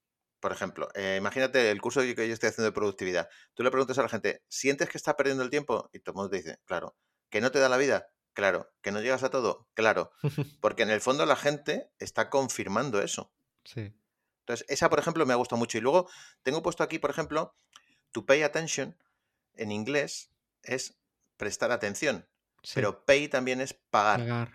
Por 0.41 0.53
ejemplo, 0.53 0.91
eh, 0.95 1.17
imagínate 1.19 1.71
el 1.71 1.81
curso 1.81 2.03
que 2.03 2.29
yo 2.29 2.35
estoy 2.35 2.51
haciendo 2.51 2.67
de 2.67 2.73
productividad. 2.73 3.31
Tú 3.55 3.63
le 3.63 3.71
preguntas 3.71 3.97
a 3.97 4.03
la 4.03 4.11
gente, 4.11 4.43
¿sientes 4.49 4.91
que 4.91 4.99
está 4.99 5.17
perdiendo 5.17 5.43
el 5.43 5.49
tiempo? 5.49 5.89
Y 5.95 6.01
todo 6.01 6.13
el 6.13 6.17
mundo 6.17 6.29
te 6.29 6.37
dice, 6.37 6.59
claro. 6.67 6.99
¿Que 7.31 7.41
no 7.41 7.51
te 7.51 7.61
da 7.61 7.71
la 7.71 7.79
vida? 7.79 8.11
Claro. 8.35 8.71
¿Que 8.83 8.93
no 8.93 9.01
llegas 9.01 9.23
a 9.23 9.31
todo? 9.31 9.71
Claro. 9.73 10.11
Porque 10.61 10.83
en 10.83 10.91
el 10.91 11.01
fondo 11.01 11.25
la 11.25 11.37
gente 11.37 11.91
está 11.99 12.29
confirmando 12.29 13.01
eso. 13.01 13.33
sí. 13.65 13.95
Entonces, 14.49 14.67
esa, 14.71 14.89
por 14.89 14.99
ejemplo, 14.99 15.27
me 15.27 15.35
ha 15.35 15.37
gustado 15.37 15.59
mucho. 15.59 15.77
Y 15.79 15.83
luego 15.83 16.09
tengo 16.43 16.63
puesto 16.63 16.83
aquí, 16.83 16.99
por 16.99 17.11
ejemplo, 17.11 17.55
to 18.13 18.25
pay 18.25 18.43
attention 18.43 18.97
en 19.55 19.71
inglés 19.73 20.31
es 20.63 20.99
prestar 21.37 21.71
atención, 21.71 22.29
sí. 22.63 22.73
pero 22.75 23.05
pay 23.05 23.29
también 23.29 23.61
es 23.61 23.75
pagar. 23.75 24.21
Pagar. 24.21 24.53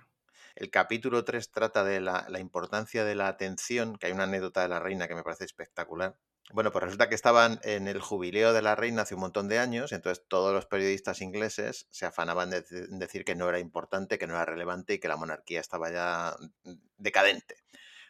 El 0.56 0.70
capítulo 0.72 1.24
3 1.26 1.52
trata 1.52 1.84
de 1.84 2.00
la, 2.02 2.26
la 2.30 2.40
importancia 2.40 3.04
de 3.04 3.16
la 3.16 3.28
atención, 3.28 3.98
que 3.98 4.08
hay 4.08 4.14
una 4.14 4.24
anécdota 4.24 4.62
de 4.62 4.68
la 4.68 4.80
reina 4.80 5.08
que 5.08 5.16
me 5.16 5.24
parece 5.24 5.46
espectacular. 5.46 6.18
Bueno, 6.52 6.72
pues 6.72 6.84
resulta 6.84 7.08
que 7.08 7.16
estaban 7.16 7.60
en 7.64 7.88
el 7.88 8.02
jubileo 8.02 8.52
de 8.54 8.62
la 8.62 8.76
reina 8.76 9.04
hace 9.04 9.16
un 9.16 9.22
montón 9.22 9.48
de 9.48 9.60
años, 9.60 9.92
entonces 9.94 10.26
todos 10.28 10.54
los 10.54 10.66
periodistas 10.66 11.22
ingleses 11.22 11.88
se 11.90 12.06
afanaban 12.06 12.50
de 12.50 12.62
de- 12.62 12.86
en 12.86 13.00
decir 13.00 13.24
que 13.26 13.36
no 13.36 13.48
era 13.50 13.60
importante, 13.60 14.20
que 14.20 14.28
no 14.28 14.34
era 14.36 14.46
relevante 14.46 14.94
y 14.96 15.00
que 15.00 15.08
la 15.08 15.16
monarquía 15.18 15.62
estaba 15.62 15.90
ya 15.92 16.36
mm, 16.64 16.74
decadente. 16.98 17.56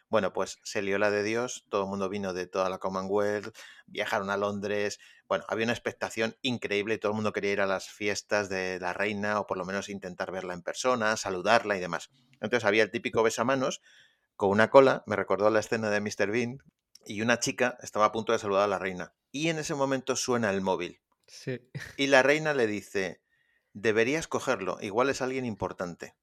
Bueno, 0.08 0.32
pues 0.32 0.58
se 0.62 0.82
lió 0.82 0.98
la 0.98 1.10
de 1.10 1.22
Dios, 1.22 1.64
todo 1.70 1.84
el 1.84 1.88
mundo 1.88 2.08
vino 2.08 2.32
de 2.32 2.46
toda 2.46 2.68
la 2.68 2.78
Commonwealth, 2.78 3.56
viajaron 3.86 4.30
a 4.30 4.36
Londres, 4.36 5.00
bueno, 5.28 5.44
había 5.48 5.64
una 5.64 5.72
expectación 5.72 6.36
increíble 6.42 6.94
y 6.94 6.98
todo 6.98 7.12
el 7.12 7.16
mundo 7.16 7.32
quería 7.32 7.52
ir 7.52 7.60
a 7.60 7.66
las 7.66 7.88
fiestas 7.88 8.48
de 8.48 8.78
la 8.80 8.92
reina 8.92 9.40
o 9.40 9.46
por 9.46 9.56
lo 9.56 9.64
menos 9.64 9.88
intentar 9.88 10.30
verla 10.30 10.54
en 10.54 10.62
persona, 10.62 11.16
saludarla 11.16 11.76
y 11.76 11.80
demás. 11.80 12.10
Entonces 12.40 12.64
había 12.64 12.82
el 12.82 12.90
típico 12.90 13.22
besamanos 13.22 13.80
con 14.36 14.50
una 14.50 14.70
cola, 14.70 15.02
me 15.06 15.16
recordó 15.16 15.48
la 15.50 15.60
escena 15.60 15.90
de 15.90 16.00
Mr. 16.00 16.30
Bean, 16.30 16.58
y 17.06 17.20
una 17.20 17.38
chica 17.38 17.78
estaba 17.82 18.06
a 18.06 18.12
punto 18.12 18.32
de 18.32 18.38
saludar 18.38 18.64
a 18.64 18.68
la 18.68 18.78
reina. 18.78 19.14
Y 19.30 19.48
en 19.48 19.58
ese 19.58 19.74
momento 19.74 20.16
suena 20.16 20.50
el 20.50 20.60
móvil. 20.60 21.00
Sí. 21.26 21.60
Y 21.96 22.06
la 22.08 22.22
reina 22.22 22.54
le 22.54 22.66
dice, 22.66 23.22
deberías 23.72 24.28
cogerlo, 24.28 24.78
igual 24.80 25.10
es 25.10 25.22
alguien 25.22 25.44
importante. 25.44 26.14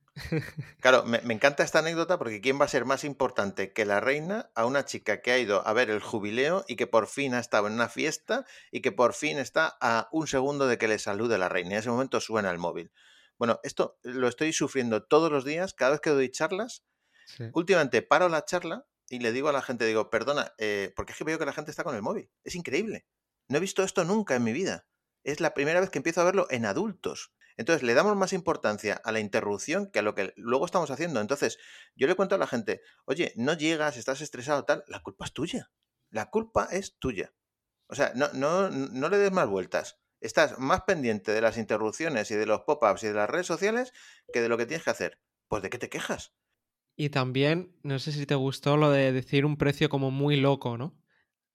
Claro, 0.80 1.04
me, 1.06 1.22
me 1.22 1.34
encanta 1.34 1.63
esta 1.63 1.80
anécdota 1.80 2.18
porque 2.18 2.42
¿quién 2.42 2.60
va 2.60 2.66
a 2.66 2.70
ser 2.70 2.86
más 2.86 3.04
importante 3.04 3.72
que 3.74 3.86
la 3.86 4.00
reina 4.00 4.51
a 4.56 4.66
una 4.66 4.86
chica 4.86 5.22
que 5.22 5.32
ha 5.32 5.38
ido 5.38 5.66
a 5.68 5.74
ver 5.74 5.90
el 5.90 6.01
jubileo 6.01 6.66
y 6.68 6.75
que 6.75 6.88
por 6.88 7.08
fin 7.08 7.34
ha 7.34 7.40
estado 7.40 7.68
en 7.68 7.74
una 7.74 7.90
fiesta 7.90 8.46
y 8.72 8.82
que 8.82 8.92
por 8.92 9.13
fin 9.13 9.38
está 9.38 9.78
a 9.82 10.10
un 10.12 10.28
segundo 10.28 10.68
de 10.68 10.78
que 10.78 10.88
le 10.88 11.00
salude 11.00 11.38
la 11.38 11.50
reina? 11.50 11.72
Y 11.72 11.74
en 11.74 11.80
ese 11.80 11.90
momento 11.90 12.20
suena 12.20 12.50
el 12.51 12.58
móvil. 12.58 12.92
Bueno, 13.38 13.60
esto 13.63 13.98
lo 14.04 14.28
estoy 14.28 14.54
sufriendo 14.54 15.04
todos 15.04 15.32
los 15.32 15.46
días, 15.46 15.74
cada 15.74 15.92
vez 15.92 16.01
que 16.01 16.12
doy 16.12 16.30
charlas. 16.30 16.84
sí. 17.25 17.46
Últimamente 17.54 18.01
paro 18.01 18.30
la 18.30 18.46
charla 18.46 18.86
y 19.10 19.20
le 19.20 19.32
digo 19.32 19.50
a 19.50 19.54
la 19.54 19.62
gente, 19.62 19.86
digo, 19.86 20.10
perdona, 20.10 20.54
eh, 20.58 20.94
porque 20.96 21.12
es 21.12 21.18
que 21.18 21.24
veo 21.25 21.38
que 21.38 21.46
la 21.46 21.54
gente 21.54 21.70
está 21.70 21.84
con 21.84 21.96
el 21.96 22.01
móvil. 22.01 22.32
Es 22.44 22.56
increíble. 22.56 23.06
No 23.50 23.58
he 23.58 23.60
visto 23.60 23.84
esto 23.84 24.06
nunca 24.06 24.36
en 24.36 24.44
mi 24.44 24.54
vida. 24.54 24.88
Es 25.24 25.42
la 25.42 25.54
primera 25.54 25.82
vez 25.82 25.90
que 25.90 26.00
empiezo 26.00 26.22
a 26.22 26.24
verlo 26.24 26.48
en 26.50 26.66
adultos. 26.66 27.34
Entonces 27.58 27.84
le 27.84 27.93
damos 27.93 28.15
más 28.15 28.34
importancia 28.34 29.00
a 29.03 29.12
la 29.12 29.20
interrupción 29.20 29.91
que 29.91 30.00
a 30.00 30.01
lo 30.01 30.15
que 30.15 30.34
luego 30.36 30.65
estamos 30.65 30.91
haciendo. 30.91 31.22
Entonces 31.22 31.58
yo 31.96 32.08
le 32.08 32.15
cuento 32.15 32.36
a 32.36 32.38
la 32.38 32.48
gente, 32.48 32.81
oye, 33.05 33.34
no 33.36 33.53
llegas, 33.53 33.98
estás 33.98 34.22
estresado, 34.22 34.65
tal, 34.65 34.84
la 34.88 35.01
culpa 35.01 35.25
es 35.25 35.34
tuya. 35.34 35.72
La 36.10 36.29
culpa 36.29 36.67
es 36.72 36.98
tuya. 37.00 37.34
O 37.88 37.96
sea, 37.96 38.13
no, 38.15 38.29
no, 38.34 38.70
no 38.70 39.10
le 39.10 39.17
des 39.17 39.31
más 39.31 39.48
vueltas. 39.48 40.00
Estás 40.20 40.60
más 40.60 40.81
pendiente 40.81 41.31
de 41.31 41.41
las 41.41 41.58
interrupciones 41.58 42.29
y 42.31 42.36
de 42.36 42.46
los 42.46 42.62
pop-ups 42.62 43.03
y 43.03 43.08
de 43.08 43.13
las 43.13 43.29
redes 43.29 43.48
sociales 43.48 43.91
que 44.31 44.41
de 44.41 44.50
lo 44.50 44.58
que 44.58 44.65
tienes 44.65 44.84
que 44.84 44.91
hacer. 44.91 45.22
Pues 45.48 45.63
de 45.63 45.70
qué 45.70 45.77
te 45.77 45.89
quejas. 45.89 46.34
Y 46.96 47.10
también, 47.10 47.75
no 47.84 48.00
sé 48.00 48.12
si 48.12 48.25
te 48.25 48.36
gustó 48.36 48.77
lo 48.77 48.91
de 48.91 49.12
decir 49.12 49.46
un 49.46 49.58
precio 49.58 49.89
como 49.89 50.12
muy 50.12 50.38
loco, 50.38 50.77
¿no? 50.77 51.00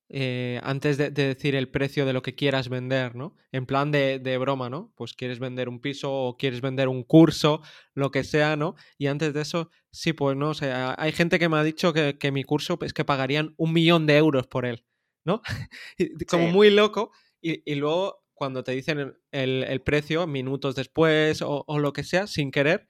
Eh, 0.08 0.60
antes 0.62 0.98
de, 0.98 1.10
de 1.10 1.26
decir 1.26 1.56
el 1.56 1.68
precio 1.68 2.06
de 2.06 2.12
lo 2.12 2.22
que 2.22 2.36
quieras 2.36 2.68
vender, 2.68 3.16
¿no? 3.16 3.34
En 3.50 3.66
plan 3.66 3.90
de, 3.90 4.20
de 4.20 4.38
broma, 4.38 4.70
¿no? 4.70 4.92
Pues 4.96 5.14
quieres 5.14 5.40
vender 5.40 5.68
un 5.68 5.80
piso 5.80 6.12
o 6.12 6.36
quieres 6.36 6.60
vender 6.60 6.86
un 6.88 7.02
curso, 7.02 7.60
lo 7.94 8.12
que 8.12 8.22
sea, 8.22 8.54
¿no? 8.56 8.76
Y 8.98 9.08
antes 9.08 9.34
de 9.34 9.40
eso, 9.42 9.70
sí, 9.90 10.12
pues 10.12 10.36
no, 10.36 10.50
o 10.50 10.54
sea, 10.54 10.94
hay 10.98 11.10
gente 11.10 11.40
que 11.40 11.48
me 11.48 11.56
ha 11.56 11.64
dicho 11.64 11.92
que, 11.92 12.18
que 12.18 12.30
mi 12.30 12.44
curso 12.44 12.78
es 12.82 12.92
que 12.92 13.04
pagarían 13.04 13.54
un 13.56 13.72
millón 13.72 14.06
de 14.06 14.16
euros 14.16 14.46
por 14.46 14.64
él, 14.64 14.84
¿no? 15.24 15.42
Como 16.28 16.46
Sí. 16.46 16.52
muy 16.52 16.70
loco. 16.70 17.10
Y, 17.40 17.62
y 17.70 17.74
luego, 17.74 18.24
cuando 18.34 18.62
te 18.64 18.72
dicen 18.72 18.98
el, 19.00 19.16
el- 19.32 19.64
el 19.64 19.80
precio, 19.82 20.26
minutos 20.26 20.74
después 20.76 21.42
o, 21.42 21.64
o 21.66 21.78
lo 21.80 21.92
que 21.92 22.04
sea, 22.04 22.26
sin 22.28 22.50
querer, 22.52 22.88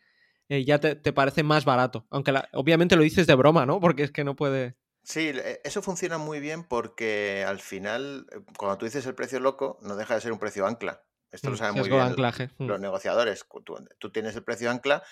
eh, 0.48 0.64
ya 0.64 0.78
te, 0.80 0.94
te 0.96 1.12
parece 1.12 1.42
más 1.42 1.64
barato. 1.64 2.06
Aunque 2.10 2.32
la- 2.32 2.48
obviamente 2.52 2.94
lo 2.96 3.02
dices 3.02 3.26
de 3.26 3.34
broma, 3.34 3.64
¿no? 3.66 3.80
Porque 3.80 4.02
es 4.04 4.10
que 4.12 4.22
no 4.24 4.36
puede. 4.36 4.76
Sí, 5.08 5.28
e- 5.32 5.60
eso 5.64 5.82
funciona 5.82 6.18
muy 6.18 6.40
bien 6.40 6.64
porque 6.64 7.44
al 7.46 7.60
final, 7.60 8.26
eh, 8.32 8.40
cuando 8.58 8.78
tú 8.78 8.86
dices 8.86 9.06
el 9.06 9.14
precio 9.14 9.38
loco, 9.40 9.78
no 9.82 9.94
deja 9.96 10.14
de 10.14 10.20
ser 10.20 10.32
un 10.32 10.38
precio 10.40 10.66
ancla. 10.66 11.06
Esto 11.30 11.50
lo 11.50 11.56
Mm, 11.56 11.56
saben 11.56 11.76
muy 11.76 11.88
bien 11.88 12.02
anclaje. 12.02 12.50
mm, 12.58 12.70
los 12.70 12.80
negociadores. 12.80 13.46
Tú, 13.64 13.76
tú 13.98 14.10
tienes 14.12 14.34
el 14.36 14.42
precio 14.44 14.70
ancla 14.70 15.04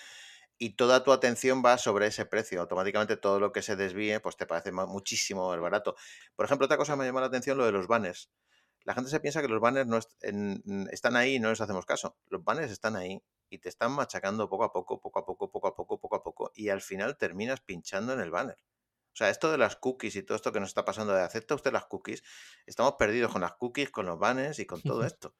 y 0.57 0.75
toda 0.77 1.03
tu 1.03 1.11
atención 1.13 1.63
va 1.65 1.77
sobre 1.77 2.07
ese 2.07 2.25
precio. 2.25 2.61
Automáticamente 2.61 3.17
todo 3.17 3.39
lo 3.39 3.51
que 3.53 3.61
se 3.61 3.75
desvíe, 3.77 4.19
pues 4.21 4.37
te 4.37 4.45
parece 4.47 4.71
muchísimo 4.73 5.49
más 5.49 5.59
barato. 5.61 5.95
Por 6.35 6.45
ejemplo, 6.45 6.65
otra 6.65 6.77
cosa 6.77 6.93
que 6.93 6.99
me 6.99 7.05
llama 7.05 7.21
la 7.21 7.27
atención, 7.27 7.57
lo 7.57 7.65
de 7.65 7.71
los 7.73 7.87
banners. 7.87 8.31
La 8.85 8.93
gente 8.95 9.09
se 9.11 9.19
piensa 9.21 9.41
que 9.41 9.47
los 9.49 9.61
banners 9.61 9.87
no 9.87 9.97
est- 9.97 10.23
en- 10.23 10.61
en- 10.65 10.89
están 10.91 11.15
ahí 11.15 11.35
y 11.35 11.39
no 11.39 11.49
les 11.49 11.61
hacemos 11.61 11.85
caso. 11.85 12.17
Los 12.27 12.43
banners 12.43 12.71
están 12.71 12.95
ahí 12.95 13.21
y 13.49 13.59
te 13.59 13.69
están 13.69 13.91
machacando 13.93 14.49
poco 14.49 14.63
a 14.65 14.71
poco, 14.73 14.99
poco 15.01 15.19
a 15.19 15.25
poco, 15.25 15.51
poco 15.51 15.67
a 15.69 15.75
poco, 15.75 15.99
poco 15.99 16.15
a 16.17 16.23
poco, 16.23 16.51
y 16.55 16.69
al 16.69 16.81
final 16.81 17.17
terminas 17.17 17.61
pinchando 17.61 18.13
en 18.13 18.19
el 18.21 18.31
banner. 18.31 18.57
O 19.15 19.17
sea, 19.17 19.29
esto 19.29 19.49
de 19.49 19.57
las 19.57 19.77
cookies 19.77 20.17
y 20.17 20.23
todo 20.23 20.35
esto 20.35 20.51
que 20.51 20.59
nos 20.59 20.67
está 20.67 20.83
pasando 20.83 21.13
de 21.13 21.21
acepta 21.21 21.55
usted 21.55 21.71
las 21.71 21.85
cookies, 21.85 22.21
estamos 22.65 22.95
perdidos 22.99 23.31
con 23.31 23.39
las 23.39 23.53
cookies, 23.53 23.89
con 23.89 24.05
los 24.05 24.19
banners 24.19 24.59
y 24.59 24.65
con 24.65 24.81
todo 24.81 25.03
esto. 25.05 25.33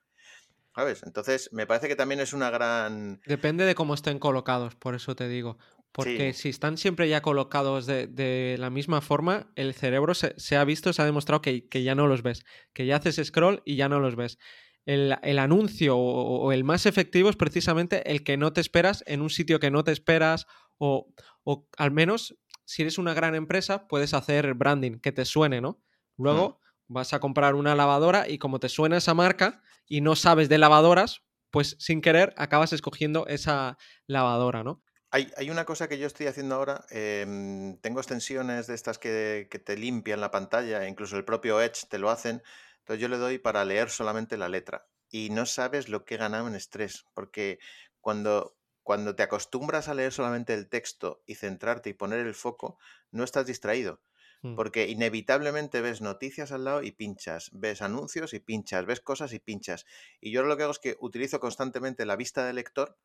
¿Sabes? 0.73 1.03
Entonces, 1.03 1.49
me 1.51 1.67
parece 1.67 1.89
que 1.89 1.95
también 1.97 2.21
es 2.21 2.31
una 2.31 2.49
gran... 2.49 3.19
Depende 3.25 3.65
de 3.65 3.75
cómo 3.75 3.93
estén 3.93 4.17
colocados, 4.19 4.75
por 4.75 4.95
eso 4.95 5.13
te 5.15 5.27
digo. 5.27 5.57
Porque 5.91 6.33
Sí. 6.33 6.41
si 6.43 6.49
están 6.49 6.77
siempre 6.77 7.07
ya 7.09 7.21
colocados 7.21 7.85
de, 7.85 8.07
de 8.07 8.55
la 8.59 8.69
misma 8.69 9.01
forma, 9.01 9.51
el 9.55 9.73
cerebro 9.73 10.13
se, 10.13 10.33
se 10.37 10.55
ha 10.57 10.63
visto, 10.65 10.91
se 10.93 11.01
ha 11.01 11.05
demostrado 11.05 11.41
que, 11.41 11.67
que 11.67 11.83
ya 11.83 11.95
no 11.95 12.07
los 12.07 12.23
ves. 12.23 12.45
Que 12.73 12.85
ya 12.85 12.95
haces 12.97 13.19
scroll 13.25 13.61
y 13.65 13.75
ya 13.75 13.87
no 13.89 13.99
los 13.99 14.15
ves. 14.15 14.37
El, 14.85 15.17
el 15.21 15.39
anuncio 15.39 15.97
o, 15.97 16.39
o 16.45 16.51
el 16.51 16.63
más 16.63 16.85
efectivo 16.85 17.29
es 17.29 17.35
precisamente 17.37 18.09
el 18.11 18.23
que 18.23 18.37
no 18.37 18.53
te 18.53 18.61
esperas 18.61 19.03
en 19.07 19.21
un 19.21 19.29
sitio 19.29 19.59
que 19.59 19.71
no 19.71 19.83
te 19.83 19.91
esperas 19.93 20.45
o, 20.77 21.07
o 21.45 21.67
al 21.77 21.91
menos 21.91 22.35
si 22.65 22.81
eres 22.81 22.97
una 22.97 23.13
gran 23.13 23.35
empresa 23.35 23.87
puedes 23.87 24.13
hacer 24.13 24.53
branding, 24.53 24.99
que 24.99 25.11
te 25.11 25.25
suene, 25.25 25.61
¿no? 25.61 25.81
Luego 26.17 26.59
vas 26.87 27.13
a 27.13 27.19
comprar 27.19 27.55
una 27.55 27.75
lavadora 27.75 28.27
y 28.27 28.37
como 28.37 28.59
te 28.59 28.69
suena 28.69 28.97
esa 28.97 29.13
marca 29.13 29.61
y 29.87 30.01
no 30.01 30.15
sabes 30.15 30.49
de 30.49 30.57
lavadoras, 30.57 31.23
pues 31.51 31.75
sin 31.79 32.01
querer 32.01 32.33
acabas 32.37 32.73
escogiendo 32.73 33.27
esa 33.27 33.77
lavadora, 34.07 34.63
¿no? 34.63 34.83
Hay, 35.11 35.31
hay 35.37 35.49
una 35.49 35.65
cosa 35.65 35.87
que 35.87 35.97
yo 35.97 36.07
estoy 36.07 36.27
haciendo 36.27 36.55
ahora, 36.55 36.85
em, 36.89 37.77
tengo 37.77 38.01
extensiones 38.01 38.67
de 38.67 38.75
estas 38.75 38.97
que, 38.97 39.47
que 39.49 39.59
te 39.59 39.77
limpian 39.77 40.19
la 40.19 40.31
pantalla, 40.31 40.83
e 40.83 40.89
incluso 40.89 41.15
el 41.15 41.23
propio 41.23 41.61
Edge 41.61 41.87
te 41.89 41.99
lo 41.99 42.09
hacen, 42.09 42.43
entonces 42.79 43.01
yo 43.01 43.07
le 43.07 43.17
doy 43.17 43.37
para 43.37 43.63
leer 43.63 43.89
solamente 43.89 44.35
la 44.35 44.49
letra 44.49 44.87
y 45.09 45.29
no 45.29 45.45
sabes 45.45 45.87
lo 45.87 46.03
que 46.03 46.15
he 46.15 46.17
ganado 46.17 46.47
en 46.47 46.55
estrés, 46.55 47.05
porque 47.13 47.59
cuando, 48.01 48.57
cuando 48.85 49.15
te 49.15 49.23
acostumbras 49.23 49.87
a 49.87 49.95
leer 49.95 50.13
solamente 50.13 50.53
el 50.53 50.69
texto 50.69 51.23
y 51.25 51.33
centrarte 51.33 51.89
y 51.89 51.93
poner 51.93 52.19
el 52.19 52.35
foco, 52.35 52.77
no 53.09 53.23
estás 53.23 53.47
distraído. 53.47 54.03
Mm. 54.43 54.55
Porque 54.55 54.87
inevitablemente 54.87 55.81
ves 55.81 56.01
noticias 56.01 56.51
al 56.51 56.65
lado 56.65 56.83
y 56.83 56.91
pinchas, 56.91 57.49
ves 57.51 57.81
anuncios 57.81 58.35
y 58.35 58.39
pinchas, 58.39 58.85
ves 58.85 59.01
cosas 59.01 59.33
y 59.33 59.39
pinchas. 59.39 59.87
Y 60.21 60.31
yo 60.31 60.43
lo 60.43 60.55
que 60.55 60.63
hago 60.63 60.71
es 60.71 60.77
que 60.77 60.97
utilizo 60.99 61.39
constantemente 61.39 62.05
la 62.05 62.15
vista 62.15 62.45
del 62.45 62.57
lector 62.57 62.99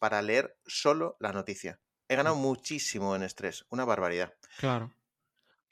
para 0.00 0.20
leer 0.20 0.58
solo 0.66 1.16
la 1.20 1.32
noticia. 1.32 1.80
He 2.08 2.16
ganado 2.16 2.34
muchísimo 2.34 3.14
en 3.14 3.22
estrés, 3.22 3.66
una 3.70 3.84
barbaridad. 3.84 4.34
Claro. 4.58 4.92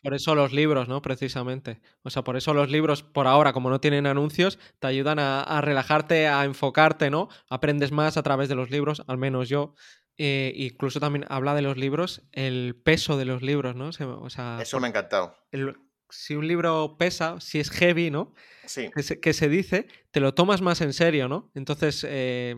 Por 0.03 0.15
eso 0.15 0.35
los 0.35 0.53
libros, 0.53 0.87
¿no? 0.89 1.03
Precisamente. 1.03 1.81
O 2.03 2.11
sea, 2.11 2.23
por 2.23 2.37
eso 2.37 2.55
los 2.55 2.71
libros, 2.71 3.03
por 3.03 3.27
ahora, 3.27 3.53
como 3.53 3.69
no 3.71 3.81
tienen 3.81 4.07
anuncios, 4.07 4.59
te 4.79 4.87
ayudan 4.87 5.19
a, 5.19 5.43
a 5.43 5.61
relajarte, 5.61 6.29
a 6.29 6.45
enfocarte, 6.45 7.11
¿no? 7.11 7.29
Aprendes 7.51 7.91
más 7.91 8.17
a 8.17 8.23
través 8.23 8.49
de 8.49 8.55
los 8.55 8.71
libros, 8.71 9.03
al 9.09 9.19
menos 9.19 9.49
yo. 9.49 9.75
Eh, 10.17 10.53
incluso 10.57 10.99
también 11.01 11.25
habla 11.29 11.55
de 11.55 11.63
los 11.63 11.77
libros, 11.77 12.23
el 12.33 12.75
peso 12.85 13.17
de 13.17 13.25
los 13.25 13.43
libros, 13.43 13.77
¿no? 13.77 13.93
Se- 13.93 14.05
O 14.05 14.31
sea, 14.31 14.59
Eso 14.61 14.81
me 14.81 14.87
ha 14.87 14.91
encantado. 14.91 15.37
el- 15.53 15.77
si 16.11 16.35
un 16.35 16.49
libro 16.49 16.97
pesa, 16.99 17.41
si 17.41 17.61
es 17.61 17.71
heavy, 17.71 18.11
¿no? 18.11 18.35
Sí, 18.67 18.91
que 18.95 19.03
se, 19.03 19.21
que 19.21 19.33
se 19.33 19.49
dice, 19.49 19.87
te 20.11 20.21
lo 20.21 20.33
tomas 20.35 20.61
más 20.63 20.81
en 20.81 20.93
serio, 20.93 21.29
¿no? 21.29 21.51
Entonces, 21.55 22.05
eh, 22.09 22.57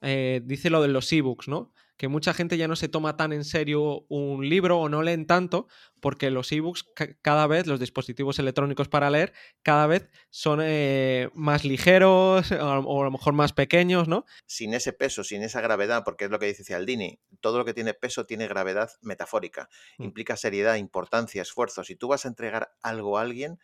eh, 0.00 0.40
dice 0.44 0.70
lo 0.70 0.80
de 0.82 0.88
los 0.88 1.12
ebooks, 1.12 1.48
¿no? 1.48 1.72
Que 1.98 2.08
mucha 2.08 2.32
gente 2.32 2.56
ya 2.56 2.68
no 2.68 2.76
se 2.76 2.88
toma 2.88 3.16
tan 3.16 3.32
en 3.32 3.44
serio 3.44 4.06
un 4.08 4.48
libro 4.48 4.78
o 4.78 4.88
no 4.88 5.02
leen 5.02 5.26
tanto 5.26 5.66
porque 6.00 6.30
los 6.30 6.50
ebooks 6.52 6.86
cada 7.20 7.46
vez, 7.48 7.66
los 7.66 7.80
dispositivos 7.80 8.38
electrónicos 8.38 8.88
para 8.88 9.10
leer, 9.10 9.32
cada 9.62 9.86
vez 9.88 10.08
son 10.30 10.60
eh, 10.62 11.28
más 11.34 11.64
ligeros 11.64 12.50
o 12.52 13.00
a 13.00 13.04
lo 13.04 13.10
mejor 13.10 13.34
más 13.34 13.52
pequeños, 13.52 14.06
¿no? 14.06 14.24
Sin 14.46 14.74
ese 14.74 14.92
peso, 14.92 15.24
sin 15.24 15.42
esa 15.42 15.60
gravedad, 15.60 16.04
porque 16.04 16.26
es 16.26 16.30
lo 16.30 16.38
que 16.38 16.46
dice 16.46 16.64
Cialdini, 16.64 17.20
todo 17.40 17.58
lo 17.58 17.64
que 17.64 17.74
tiene 17.74 17.94
peso 17.94 18.24
tiene 18.26 18.46
gravedad 18.46 18.92
metafórica, 19.02 19.68
mm. 19.98 20.04
implica 20.04 20.36
seriedad, 20.36 20.76
importancia, 20.76 21.42
esfuerzo. 21.42 21.82
Si 21.82 21.96
tú 21.96 22.08
vas 22.08 22.24
a 22.24 22.28
entregar 22.28 22.70
algo 22.80 23.18
a 23.18 23.22
alguien, 23.22 23.58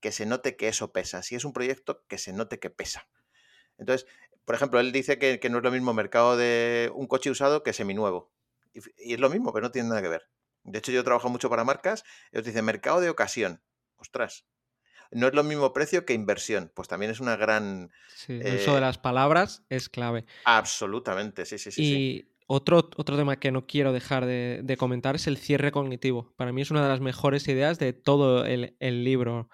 que 0.00 0.12
se 0.12 0.26
note 0.26 0.56
que 0.56 0.68
eso 0.68 0.92
pesa. 0.92 1.22
Si 1.22 1.34
es 1.34 1.44
un 1.44 1.52
proyecto, 1.54 2.04
que 2.06 2.18
se 2.18 2.32
note 2.32 2.60
que 2.60 2.70
pesa. 2.70 3.08
Entonces, 3.78 4.06
por 4.48 4.54
ejemplo, 4.54 4.80
él 4.80 4.92
dice 4.92 5.18
que, 5.18 5.38
no 5.50 5.58
es 5.58 5.62
lo 5.62 5.70
mismo 5.70 5.92
mercado 5.92 6.34
de 6.38 6.90
un 6.94 7.06
coche 7.06 7.30
usado 7.30 7.62
que 7.62 7.74
seminuevo. 7.74 8.32
Y, 8.72 8.80
y 8.96 9.12
es 9.12 9.20
lo 9.20 9.28
mismo, 9.28 9.52
pero 9.52 9.64
no 9.64 9.70
tiene 9.70 9.90
nada 9.90 10.00
que 10.00 10.08
ver. 10.08 10.26
De 10.64 10.78
hecho, 10.78 10.90
yo 10.90 11.04
trabajo 11.04 11.28
mucho 11.28 11.50
para 11.50 11.64
marcas. 11.64 12.02
Ellos 12.32 12.46
dicen 12.46 12.64
mercado 12.64 13.02
de 13.02 13.10
ocasión. 13.10 13.60
Ostras. 13.98 14.46
No 15.10 15.26
es 15.26 15.34
lo 15.34 15.44
mismo 15.44 15.74
precio 15.74 16.06
que 16.06 16.14
inversión. 16.14 16.72
Pues 16.74 16.88
también 16.88 17.10
es 17.10 17.20
una 17.20 17.36
gran. 17.36 17.90
Sí, 18.16 18.40
el 18.42 18.56
uso 18.56 18.72
de 18.72 18.78
eh 18.78 18.80
las 18.80 18.96
palabras 18.96 19.66
es 19.68 19.90
clave. 19.90 20.24
Absolutamente, 20.46 21.44
sí, 21.44 21.58
sí, 21.58 21.70
sí. 21.70 21.82
Y 21.82 22.32
Otro, 22.46 22.78
otro 22.78 23.18
tema 23.18 23.38
que 23.38 23.52
no 23.52 23.66
quiero 23.66 23.92
dejar 23.92 24.24
de, 24.24 24.76
comentar 24.78 25.14
es 25.14 25.26
el 25.26 25.36
cierre 25.36 25.72
cognitivo. 25.72 26.32
Para 26.36 26.52
mí 26.52 26.62
es 26.62 26.70
una 26.70 26.82
de 26.82 26.88
las 26.88 27.00
mejores 27.00 27.46
ideas 27.48 27.78
de 27.78 27.92
todo 27.92 28.46
el 28.46 29.04
libro, 29.04 29.50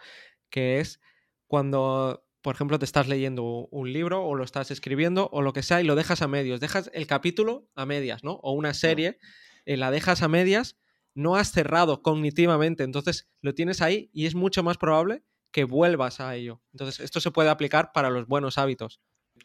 que 0.51 0.79
es 0.79 1.01
cuando 1.49 2.24
por 2.45 2.55
ejemplo, 2.57 2.79
te 2.79 2.85
estás 2.85 3.09
leyendo 3.09 3.43
un 3.71 3.91
libro 3.91 4.23
o 4.23 4.35
lo 4.35 4.45
estás 4.45 4.71
escribiendo 4.71 5.31
o 5.33 5.41
lo 5.41 5.55
que 5.55 5.63
sea 5.63 5.81
y 5.81 5.85
lo 5.85 5.95
dejas 5.95 6.21
a 6.21 6.29
medios, 6.29 6.61
dejas 6.61 6.91
el 6.93 7.07
capítulo 7.07 7.71
a 7.75 7.87
medias, 7.87 8.23
¿no? 8.23 8.33
O 8.43 8.53
una 8.53 8.75
serie, 8.75 9.19
eh, 9.65 9.79
la 9.79 9.91
dejas 9.91 10.21
a 10.21 10.29
medias, 10.29 10.77
no 11.15 11.37
has 11.37 11.53
cerrado 11.53 12.03
cognitivamente, 12.03 12.85
entonces 12.85 13.31
lo 13.41 13.55
tienes 13.55 13.81
ahí 13.81 14.11
y 14.13 14.27
es 14.27 14.35
mucho 14.35 14.63
más 14.63 14.77
probable 14.77 15.25
que 15.53 15.65
vuelvas 15.65 16.21
a 16.21 16.37
ello. 16.37 16.61
Entonces, 16.75 17.01
esto 17.01 17.19
se 17.19 17.31
puede 17.31 17.49
aplicar 17.49 17.93
para 17.95 18.11
los 18.11 18.27
buenos 18.27 18.59
hábitos. 18.59 19.01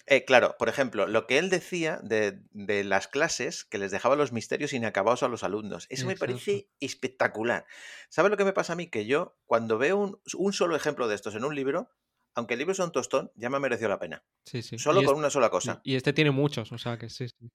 Eh, 0.06 0.26
claro, 0.26 0.58
por 0.60 0.68
ejemplo, 0.68 1.08
lo 1.08 1.26
que 1.26 1.38
él 1.38 1.50
decía 1.50 2.02
de, 2.04 2.42
las 2.84 3.08
clases, 3.08 3.64
que 3.64 3.78
les 3.78 3.92
dejaba 3.92 4.18
los 4.18 4.34
misterios 4.34 4.74
inacabados 4.74 5.24
a 5.24 5.30
los 5.30 5.46
alumnos, 5.46 5.88
eso 5.90 6.06
me 6.06 6.18
parece 6.18 6.68
espectacular. 6.82 7.66
¿Sabes 8.10 8.30
lo 8.30 8.36
que 8.36 8.44
me 8.44 8.52
pasa 8.52 8.74
a 8.74 8.76
mí? 8.76 8.88
Que 8.88 9.06
yo, 9.06 9.38
cuando 9.46 9.78
veo 9.78 9.96
un, 9.96 10.22
un, 10.36 10.52
solo 10.52 10.76
ejemplo 10.76 11.08
de 11.08 11.16
estos 11.16 11.36
en 11.36 11.46
un 11.46 11.56
libro, 11.56 11.90
aunque 12.36 12.54
el 12.54 12.60
libro 12.60 12.74
sea 12.74 12.86
un 12.86 12.92
tostón, 12.92 13.32
ya 13.36 13.50
me 13.50 13.58
ha 13.58 13.60
merecido 13.60 13.90
la 13.90 14.00
pena. 14.00 14.24
Sí, 14.46 14.62
sí. 14.62 14.78
Solo 14.78 15.04
con 15.04 15.16
una 15.16 15.30
sola 15.30 15.50
cosa. 15.50 15.82
Y 15.84 15.96
este 15.96 16.14
tiene 16.14 16.32
muchos, 16.32 16.72
o 16.72 16.78
sea 16.78 16.98
que 16.98 17.10
sí. 17.10 17.28
sí. 17.28 17.52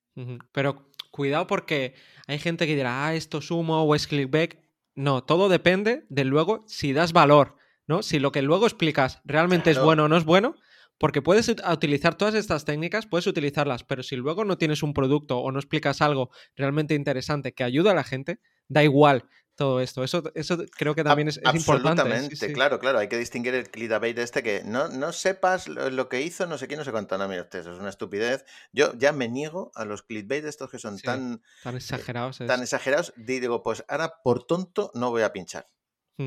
Pero 0.52 0.90
cuidado 1.10 1.46
porque 1.46 1.94
hay 2.26 2.38
gente 2.38 2.66
que 2.66 2.76
dirá, 2.76 3.06
ah, 3.06 3.14
esto 3.14 3.38
es 3.38 3.50
humo 3.50 3.82
o 3.82 3.94
es 3.94 4.06
clickbait. 4.06 4.58
No, 4.94 5.24
todo 5.24 5.48
depende 5.48 6.06
de 6.08 6.24
luego 6.24 6.64
si 6.66 6.92
das 6.92 7.12
valor, 7.12 7.56
¿no? 7.86 8.02
Si 8.02 8.18
lo 8.18 8.32
que 8.32 8.42
luego 8.42 8.66
explicas 8.66 9.20
realmente 9.24 9.70
es 9.70 9.80
bueno 9.80 10.04
o 10.04 10.08
no 10.08 10.16
es 10.16 10.24
bueno, 10.24 10.54
porque 10.98 11.22
puedes 11.22 11.48
utilizar 11.48 12.14
todas 12.16 12.34
estas 12.34 12.64
técnicas, 12.64 13.06
puedes 13.06 13.26
utilizarlas, 13.26 13.82
pero 13.84 14.02
si 14.02 14.16
luego 14.16 14.44
no 14.44 14.58
tienes 14.58 14.82
un 14.82 14.94
producto 14.94 15.38
o 15.38 15.50
no 15.50 15.58
explicas 15.58 16.00
algo 16.00 16.30
realmente 16.54 16.94
interesante 16.94 17.52
que 17.52 17.64
ayuda 17.64 17.90
a 17.90 17.94
la 17.94 18.04
gente, 18.04 18.38
da 18.68 18.84
igual 18.84 19.28
todo 19.56 19.80
esto. 19.80 20.02
Eso, 20.02 20.22
eso 20.34 20.58
creo 20.76 20.94
que 20.94 21.04
también 21.04 21.28
es, 21.28 21.36
importante. 21.36 22.02
Absolutamente, 22.02 22.52
claro, 22.52 22.78
claro. 22.78 22.98
Hay 22.98 23.08
que 23.08 23.18
distinguir 23.18 23.54
el 23.54 23.70
clickbait 23.70 24.16
de 24.16 24.22
este 24.22 24.42
que 24.42 24.62
no, 24.64 24.88
no 24.88 25.12
sepas 25.12 25.68
lo, 25.68 26.08
que 26.08 26.22
hizo, 26.22 26.46
no 26.46 26.58
sé 26.58 26.66
quién, 26.66 26.78
no 26.78 26.84
sé 26.84 26.92
cuánto. 26.92 27.16
No, 27.18 27.28
mira 27.28 27.42
usted, 27.42 27.60
eso 27.60 27.72
es 27.72 27.78
una 27.78 27.90
estupidez. 27.90 28.44
Yo 28.72 28.92
ya 28.96 29.12
me 29.12 29.28
niego 29.28 29.70
a 29.74 29.84
los 29.84 30.02
clickbait 30.02 30.42
de 30.42 30.50
estos 30.50 30.70
que 30.70 30.78
son 30.78 30.98
tan, 30.98 31.42
tan 31.62 31.76
exagerados. 31.76 32.38
Tan 32.38 32.62
exagerados. 32.62 33.12
Digo, 33.16 33.62
pues 33.62 33.84
ahora 33.88 34.22
por 34.22 34.46
tonto 34.46 34.90
no 34.94 35.10
voy 35.10 35.22
a 35.22 35.32
pinchar. 35.32 35.68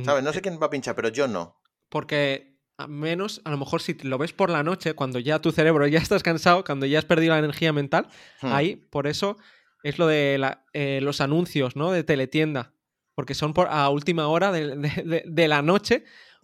¿Sabes? 0.04 0.22
No 0.24 0.34
sé 0.34 0.42
quién 0.42 0.60
va 0.62 0.68
a 0.68 0.70
pinchar, 0.70 0.96
pero 0.96 1.08
yo 1.08 1.28
no. 1.30 1.62
Porque 1.88 2.58
a 2.78 2.88
menos, 2.88 3.42
a 3.46 3.52
lo 3.52 3.58
mejor 3.58 3.82
si 3.82 3.94
lo 3.94 4.18
ves 4.18 4.34
por 4.34 4.50
la 4.50 4.64
noche, 4.64 4.94
cuando 4.94 5.20
ya 5.20 5.40
tu 5.40 5.52
cerebro 5.52 5.88
ya 5.88 6.00
estás 6.00 6.24
cansado, 6.24 6.66
cuando 6.66 6.86
ya 6.86 7.00
has 7.00 7.06
perdido 7.06 7.34
la 7.34 7.40
energía 7.40 7.72
mental, 7.72 8.10
hmm. 8.42 8.52
ahí, 8.52 8.76
por 8.76 9.08
eso 9.08 9.38
es 9.84 9.98
lo 9.98 10.08
de 10.08 10.58
eh, 10.74 11.00
los 11.02 11.22
anuncios, 11.22 11.78
¿no? 11.78 11.92
De 11.92 12.04
teletienda 12.04 12.74
porque 13.18 13.34
son 13.34 13.52
por, 13.56 13.68
a 13.72 13.90
última 13.90 14.28
hora 14.28 14.52
de, 14.52 15.48
la 15.48 15.64
noche. 15.64 16.04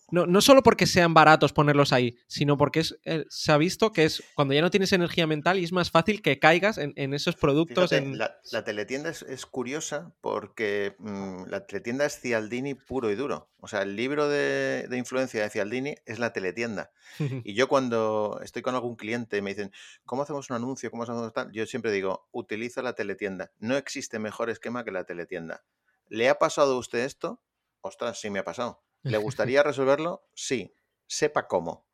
No, 0.10 0.26
no, 0.26 0.42
solo 0.42 0.64
porque 0.64 0.88
sean 0.88 1.14
baratos 1.14 1.54
ponerlos 1.54 1.94
ahí, 1.94 2.18
sino 2.26 2.58
porque 2.58 2.80
es, 2.80 2.98
eh, 3.06 3.26
se 3.30 3.52
ha 3.52 3.58
visto 3.58 3.92
que 3.92 4.06
es 4.06 4.24
cuando 4.34 4.56
ya 4.56 4.62
no 4.62 4.72
tienes 4.72 4.92
energía 4.92 5.28
mental 5.28 5.60
y 5.60 5.64
es 5.66 5.72
más 5.72 5.92
fácil 5.92 6.24
que 6.24 6.40
caigas 6.40 6.80
en, 6.80 7.14
esos 7.14 7.36
productos. 7.36 7.92
en... 7.92 8.18
la, 8.18 8.64
teletienda 8.66 9.12
es, 9.12 9.46
curiosa 9.46 10.16
porque 10.20 10.96
mm, 10.98 11.44
la 11.46 11.68
teletienda 11.68 12.06
es 12.06 12.20
Cialdini 12.20 12.74
puro 12.74 13.12
y 13.12 13.16
duro. 13.16 13.52
O 13.60 13.68
sea, 13.68 13.84
el 13.84 13.96
libro 13.96 14.28
de, 14.28 14.88
de 14.90 14.98
influencia 14.98 15.44
de 15.44 15.52
Cialdini 15.52 15.96
es 16.08 16.18
la 16.18 16.34
teletienda. 16.34 16.90
y 17.44 17.54
yo 17.54 17.68
cuando 17.68 18.40
estoy 18.44 18.64
con 18.64 18.74
algún 18.74 18.96
cliente 18.96 19.38
y 19.38 19.44
me 19.44 19.52
dicen, 19.52 19.72
¿cómo 20.06 20.24
hacemos 20.24 20.50
un 20.50 20.56
anuncio? 20.56 20.90
¿Cómo 20.90 21.04
hacemos 21.04 21.32
tal? 21.34 21.52
Yo 21.52 21.68
siempre 21.68 21.92
digo, 21.92 22.28
utiliza 22.32 22.82
la 22.82 22.94
teletienda. 22.94 23.52
No 23.60 23.78
existe 23.78 24.18
mejor 24.18 24.50
esquema 24.50 24.84
que 24.84 24.90
la 24.90 25.04
teletienda. 25.04 25.64
¿Le 26.08 26.30
ha 26.30 26.40
pasado 26.40 26.76
a 26.76 26.80
usted 26.80 27.00
esto? 27.00 27.42
Ostras, 27.82 28.20
sí 28.20 28.30
me 28.30 28.40
ha 28.40 28.46
pasado. 28.46 28.84
¿Le 29.04 29.18
gustaría 29.18 29.64
resolverlo? 29.64 30.28
Sí. 30.34 30.76
Sepa 31.08 31.48
cómo. 31.48 31.88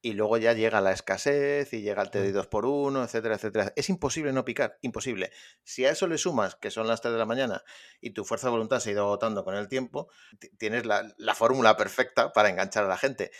Y 0.00 0.12
luego 0.12 0.36
ya 0.36 0.52
llega 0.52 0.80
la 0.80 0.92
escasez 0.92 1.72
y 1.72 1.82
llega 1.82 2.02
el 2.02 2.10
TDI 2.10 2.30
2 2.30 2.46
por 2.46 2.66
1 2.66 3.02
etcétera, 3.02 3.34
etcétera. 3.34 3.72
Es 3.74 3.88
imposible 3.88 4.32
no 4.32 4.44
picar, 4.44 4.78
imposible. 4.80 5.32
Si 5.64 5.84
a 5.84 5.90
eso 5.90 6.06
le 6.06 6.18
sumas 6.18 6.54
que 6.54 6.70
son 6.70 6.86
las 6.86 7.00
3 7.00 7.12
de 7.12 7.18
la 7.18 7.24
mañana 7.24 7.64
y 8.00 8.10
tu 8.10 8.24
fuerza 8.24 8.46
de 8.46 8.52
voluntad 8.52 8.78
se 8.78 8.90
ha 8.90 8.92
ido 8.92 9.04
agotando 9.04 9.44
con 9.44 9.56
el 9.56 9.68
tiempo, 9.68 10.08
tienes 10.56 10.86
la, 10.86 11.34
fórmula 11.34 11.76
perfecta 11.76 12.32
para 12.32 12.48
enganchar 12.48 12.84
a 12.84 12.88
la 12.88 12.96
gente. 12.96 13.32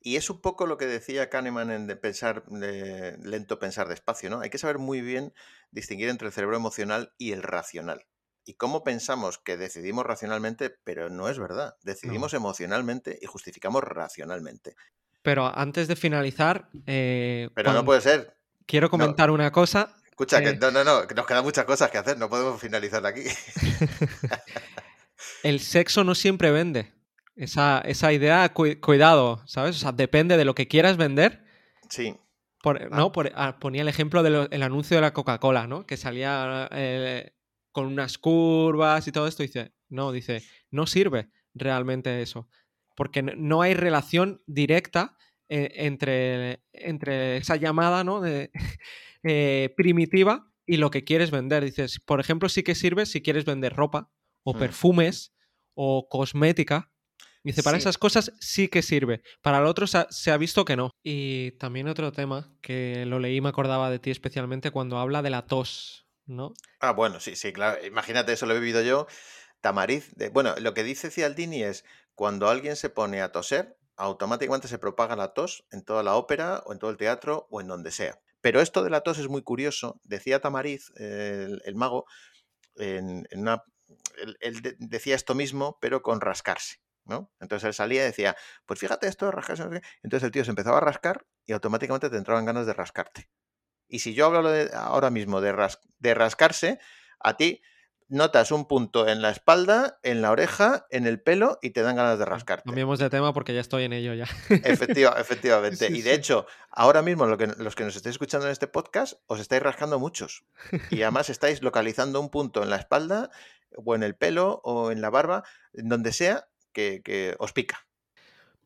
Y 0.00 0.16
es 0.16 0.30
un 0.30 0.40
poco 0.40 0.66
lo 0.66 0.76
que 0.76 0.86
decía 0.86 1.28
Kahneman 1.28 1.70
en 1.72 1.86
de 1.88 1.96
pensar 1.96 2.44
de 2.46 3.18
lento, 3.18 3.58
pensar 3.58 3.88
despacio, 3.88 4.30
¿no? 4.30 4.40
Hay 4.40 4.50
que 4.50 4.58
saber 4.58 4.78
muy 4.78 5.00
bien 5.00 5.34
distinguir 5.72 6.08
entre 6.08 6.28
el 6.28 6.32
cerebro 6.32 6.56
emocional 6.56 7.14
y 7.18 7.32
el 7.32 7.42
racional 7.42 8.06
y 8.46 8.54
cómo 8.54 8.84
pensamos 8.84 9.38
que 9.38 9.56
decidimos 9.56 10.06
racionalmente, 10.06 10.70
pero 10.70 11.10
no 11.10 11.28
es 11.28 11.38
verdad. 11.38 11.76
Decidimos 11.82 12.32
emocionalmente 12.32 13.18
y 13.20 13.26
justificamos 13.26 13.82
racionalmente. 13.82 14.76
Pero 15.22 15.52
antes 15.58 15.88
de 15.88 15.96
finalizar... 15.96 16.68
Eh, 16.86 17.50
pero 17.54 17.72
no 17.72 17.84
puede 17.84 18.00
ser. 18.00 18.36
Quiero 18.64 18.88
comentar 18.88 19.32
una 19.32 19.50
cosa. 19.50 19.96
Escucha, 20.08 20.40
que 20.40 20.54
no, 20.54 20.70
no, 20.70 20.84
no, 20.84 21.02
nos 21.04 21.26
quedan 21.26 21.42
muchas 21.42 21.64
cosas 21.64 21.90
que 21.90 21.98
hacer, 21.98 22.16
no 22.18 22.30
podemos 22.30 22.60
finalizar 22.60 23.04
aquí. 23.04 23.24
El 25.42 25.58
sexo 25.58 26.04
no 26.04 26.14
siempre 26.14 26.52
vende. 26.52 26.94
Esa, 27.34 27.82
idea, 28.12 28.52
cuidado, 28.54 29.42
¿sabes? 29.46 29.76
O 29.76 29.78
sea, 29.80 29.92
depende 29.92 30.36
de 30.36 30.44
lo 30.44 30.54
que 30.54 30.68
quieras 30.68 30.96
vender. 30.96 31.44
Sí. 31.90 32.16
¿no? 32.90 33.12
Ah. 33.14 33.30
Ah, 33.34 33.58
ponía 33.58 33.82
el 33.82 33.88
ejemplo 33.88 34.22
del 34.22 34.62
anuncio 34.62 34.96
de 34.96 35.00
la 35.00 35.12
Coca-Cola, 35.12 35.66
¿no? 35.66 35.86
Que 35.86 35.96
salía 35.96 36.68
eh, 36.72 37.35
con 37.76 37.88
unas 37.88 38.16
curvas 38.16 39.06
y 39.06 39.12
todo 39.12 39.26
esto, 39.26 39.42
dice, 39.42 39.74
no, 39.90 40.10
dice, 40.10 40.42
no 40.70 40.86
sirve 40.86 41.28
realmente 41.52 42.22
eso, 42.22 42.48
porque 42.96 43.22
no 43.22 43.60
hay 43.60 43.74
relación 43.74 44.42
directa 44.46 45.18
eh, 45.50 45.72
entre, 45.74 46.62
entre 46.72 47.36
esa 47.36 47.56
llamada 47.56 48.02
¿no? 48.02 48.22
de, 48.22 48.50
eh, 49.24 49.74
primitiva 49.76 50.50
y 50.64 50.78
lo 50.78 50.90
que 50.90 51.04
quieres 51.04 51.30
vender. 51.30 51.66
Dices, 51.66 52.00
por 52.00 52.18
ejemplo, 52.18 52.48
sí 52.48 52.62
que 52.62 52.74
sirve 52.74 53.04
si 53.04 53.20
quieres 53.20 53.44
vender 53.44 53.74
ropa 53.74 54.10
o 54.42 54.54
hmm. 54.54 54.58
perfumes 54.58 55.34
o 55.74 56.08
cosmética. 56.08 56.90
Dice, 57.44 57.62
para 57.62 57.76
esas 57.76 57.98
cosas 57.98 58.32
sí 58.40 58.68
que 58.68 58.80
sirve. 58.80 59.20
Para 59.42 59.60
lo 59.60 59.68
otro 59.68 59.86
se 59.86 60.30
ha, 60.30 60.36
visto 60.38 60.64
que 60.64 60.76
no. 60.76 60.92
Y 61.04 61.50
también 61.58 61.88
otro 61.88 62.10
tema 62.10 62.56
que 62.62 63.04
lo 63.04 63.18
leí 63.18 63.36
y 63.36 63.40
me 63.42 63.50
acordaba 63.50 63.90
de 63.90 63.98
ti 63.98 64.10
especialmente 64.10 64.70
cuando 64.70 64.98
habla 64.98 65.20
de 65.20 65.28
la 65.28 65.46
tos. 65.46 66.05
¿No? 66.26 66.54
Ah, 66.80 66.92
bueno, 66.92 67.20
sí, 67.20 67.36
sí, 67.36 67.52
claro. 67.52 67.84
Imagínate, 67.84 68.32
eso 68.32 68.46
lo 68.46 68.54
he 68.54 68.60
vivido 68.60 68.82
yo. 68.82 69.06
Tamariz. 69.60 70.14
bueno, 70.32 70.54
lo 70.58 70.74
que 70.74 70.84
dice 70.84 71.10
Cialdini 71.10 71.62
es, 71.62 71.84
cuando 72.14 72.48
alguien 72.48 72.76
se 72.76 72.90
pone 72.90 73.22
a 73.22 73.32
toser, 73.32 73.76
automáticamente 73.96 74.68
se 74.68 74.78
propaga 74.78 75.16
la 75.16 75.32
tos 75.32 75.66
en 75.70 75.84
toda 75.84 76.02
la 76.02 76.14
ópera 76.14 76.62
o 76.66 76.72
en 76.72 76.78
todo 76.78 76.90
el 76.90 76.96
teatro 76.96 77.46
o 77.50 77.60
en 77.60 77.68
donde 77.68 77.90
sea. 77.90 78.20
Pero 78.40 78.60
esto 78.60 78.84
de 78.84 78.90
la 78.90 79.00
tos 79.00 79.18
es 79.18 79.28
muy 79.28 79.42
curioso. 79.42 80.00
Decía 80.04 80.40
Tamariz, 80.40 80.92
el, 80.96 81.74
mago, 81.74 82.06
en, 82.76 83.26
una, 83.32 83.64
él, 84.40 84.76
decía 84.78 85.14
esto 85.16 85.34
mismo, 85.34 85.78
pero 85.80 86.02
con 86.02 86.20
rascarse. 86.20 86.76
¿no? 87.04 87.32
Entonces 87.40 87.66
él 87.68 87.74
salía 87.74 88.02
y 88.02 88.06
decía, 88.06 88.36
pues 88.66 88.80
fíjate 88.80 89.08
esto 89.08 89.30
rascarse. 89.30 89.64
Entonces 90.02 90.24
el 90.24 90.32
tío 90.32 90.44
se 90.44 90.50
empezaba 90.50 90.78
a 90.78 90.80
rascar 90.80 91.24
y 91.46 91.52
automáticamente 91.52 92.10
te 92.10 92.16
entraban 92.16 92.44
ganas 92.44 92.66
de 92.66 92.74
rascarte. 92.74 93.28
Y 93.88 94.00
si 94.00 94.14
yo 94.14 94.26
hablo 94.26 94.50
ahora 94.74 95.10
mismo 95.10 95.40
de, 95.40 95.54
de 95.98 96.14
rascarse, 96.14 96.78
a 97.20 97.36
ti 97.36 97.62
notas 98.08 98.52
un 98.52 98.66
punto 98.66 99.08
en 99.08 99.20
la 99.22 99.30
espalda, 99.30 99.98
en 100.02 100.22
la 100.22 100.30
oreja, 100.30 100.86
en 100.90 101.06
el 101.06 101.20
pelo 101.20 101.58
y 101.62 101.70
te 101.70 101.82
dan 101.82 101.96
ganas 101.96 102.18
de 102.18 102.24
rascarte. 102.24 102.64
Cambiemos 102.64 102.98
de 102.98 103.10
tema 103.10 103.32
porque 103.32 103.54
ya 103.54 103.60
estoy 103.60 103.84
en 103.84 103.92
ello 103.92 104.14
ya. 104.14 104.26
Efectiva, 104.48 105.16
efectivamente. 105.18 105.88
Sí, 105.88 105.98
y 105.98 106.02
de 106.02 106.10
sí. 106.10 106.16
hecho, 106.16 106.46
ahora 106.70 107.02
mismo 107.02 107.26
lo 107.26 107.36
que, 107.36 107.48
los 107.58 107.74
que 107.74 107.84
nos 107.84 107.96
estáis 107.96 108.14
escuchando 108.14 108.46
en 108.46 108.52
este 108.52 108.68
podcast, 108.68 109.14
os 109.26 109.40
estáis 109.40 109.62
rascando 109.62 109.98
muchos. 109.98 110.44
Y 110.90 111.02
además 111.02 111.30
estáis 111.30 111.62
localizando 111.62 112.20
un 112.20 112.30
punto 112.30 112.62
en 112.62 112.70
la 112.70 112.76
espalda, 112.76 113.30
o 113.74 113.94
en 113.94 114.02
el 114.02 114.14
pelo, 114.14 114.60
o 114.64 114.90
en 114.90 115.00
la 115.00 115.10
barba, 115.10 115.42
en 115.72 115.88
donde 115.88 116.12
sea, 116.12 116.48
que, 116.72 117.02
que 117.04 117.34
os 117.38 117.52
pica. 117.52 117.86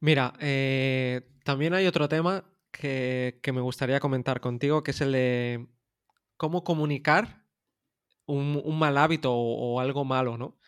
Mira, 0.01 0.35
eh, 0.41 1.23
también 1.45 1.75
hay 1.75 1.87
otro 1.87 2.09
tema 2.09 2.45
que, 2.71 3.41
que 3.43 3.53
me 3.53 3.61
gustaría 3.61 4.01
comentar 4.01 4.41
contigo, 4.41 4.83
que 4.83 4.91
es 4.93 5.01
el 5.01 5.13
de 5.13 5.67
cómo 6.37 6.65
comunicar 6.65 7.45
un, 8.27 8.61
un 8.65 8.79
mal 8.79 8.97
hábito 8.99 9.33
o, 9.33 9.75
o 9.75 9.81
algo 9.81 10.05
malo, 10.05 10.39
¿no? 10.39 10.59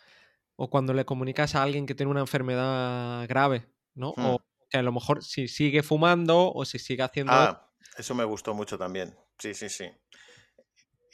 O 0.56 0.68
cuando 0.70 0.94
le 0.94 1.04
comunicas 1.04 1.54
a 1.54 1.62
alguien 1.62 1.86
que 1.86 1.94
tiene 1.94 2.10
una 2.10 2.20
enfermedad 2.20 3.26
grave, 3.28 3.66
¿no? 3.94 4.14
Hmm. 4.16 4.26
O 4.26 4.40
que 4.68 4.78
a 4.78 4.82
lo 4.82 4.92
mejor 4.92 5.22
si 5.22 5.48
sigue 5.48 5.82
fumando 5.82 6.52
o 6.52 6.64
si 6.64 6.78
sigue 6.78 7.02
haciendo... 7.02 7.32
Ah, 7.32 7.70
eso 7.96 8.14
me 8.14 8.24
gustó 8.24 8.54
mucho 8.54 8.78
también. 8.78 9.14
Sí, 9.38 9.54
sí, 9.54 9.68
sí. 9.68 9.86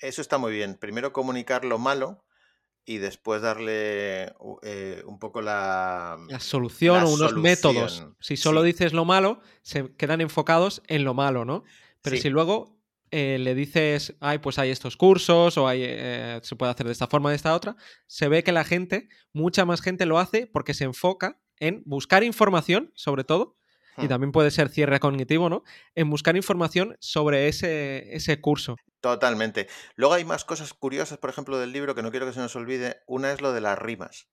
Eso 0.01 0.23
está 0.23 0.39
muy 0.39 0.53
bien. 0.53 0.77
Primero 0.77 1.13
comunicar 1.13 1.65
lo 1.65 1.79
malo 1.79 2.25
y 2.89 2.97
después 2.97 3.43
darle 3.43 4.33
eh, 4.63 5.03
un 5.05 5.19
poco 5.19 5.43
la, 5.43 6.17
la 6.27 6.41
solución 6.41 6.97
la 6.97 7.05
o 7.05 7.13
unos 7.13 7.37
métodos. 7.37 8.07
Si 8.19 8.39
solo 8.39 8.63
Sí. 8.63 8.69
dices 8.69 8.95
lo 8.95 9.05
malo, 9.05 9.41
se 9.61 9.95
quedan 9.97 10.23
enfocados 10.23 10.83
en 10.87 11.05
lo 11.05 11.13
malo, 11.13 11.45
¿no? 11.45 11.65
Pero 12.01 12.17
Sí. 12.17 12.23
si 12.23 12.31
luego 12.31 12.79
eh, 13.11 13.37
le 13.39 13.55
dices, 13.55 14.17
ay, 14.21 14.39
pues 14.39 14.59
hay 14.59 14.71
estos 14.71 14.97
cursos 14.97 15.59
o 15.59 15.69
hay, 15.69 15.81
eh, 15.83 16.41
se 16.43 16.57
puede 16.57 16.73
hacer 16.73 16.87
de 16.87 16.93
esta 16.93 17.07
forma, 17.09 17.29
de 17.31 17.37
esta 17.37 17.55
otra, 17.55 17.77
se 18.07 18.29
ve 18.29 18.43
que 18.43 18.53
la 18.53 18.65
gente, 18.65 19.09
mucha 19.35 19.67
más 19.67 19.83
gente 19.83 20.07
lo 20.07 20.19
hace 20.19 20.47
porque 20.47 20.73
se 20.73 20.85
enfoca 20.85 21.41
en 21.59 21.83
buscar 21.85 22.23
información, 22.25 22.91
sobre 22.95 23.25
todo, 23.25 23.57
y 24.01 24.09
también 24.09 24.33
puede 24.33 24.51
ser 24.51 24.69
cierre 24.69 25.01
cognitivo, 25.01 25.49
¿no? 25.49 25.63
En 25.95 26.11
buscar 26.11 26.37
información 26.37 26.97
sobre 27.01 27.49
ese, 27.49 28.15
ese 28.15 28.41
curso. 28.41 28.77
Totalmente. 29.01 29.69
Luego 29.95 30.15
hay 30.15 30.25
más 30.25 30.45
cosas 30.45 30.75
curiosas, 30.75 31.19
por 31.19 31.31
ejemplo, 31.31 31.59
del 31.59 31.73
libro 31.73 31.95
que 31.95 32.03
no 32.03 32.11
quiero 32.11 32.27
que 32.27 32.33
se 32.33 32.41
nos 32.41 32.57
olvide. 32.57 33.01
Una 33.07 33.33
es 33.33 33.41
lo 33.41 33.53
de 33.53 33.61
las 33.61 33.79
rimas. 33.79 34.29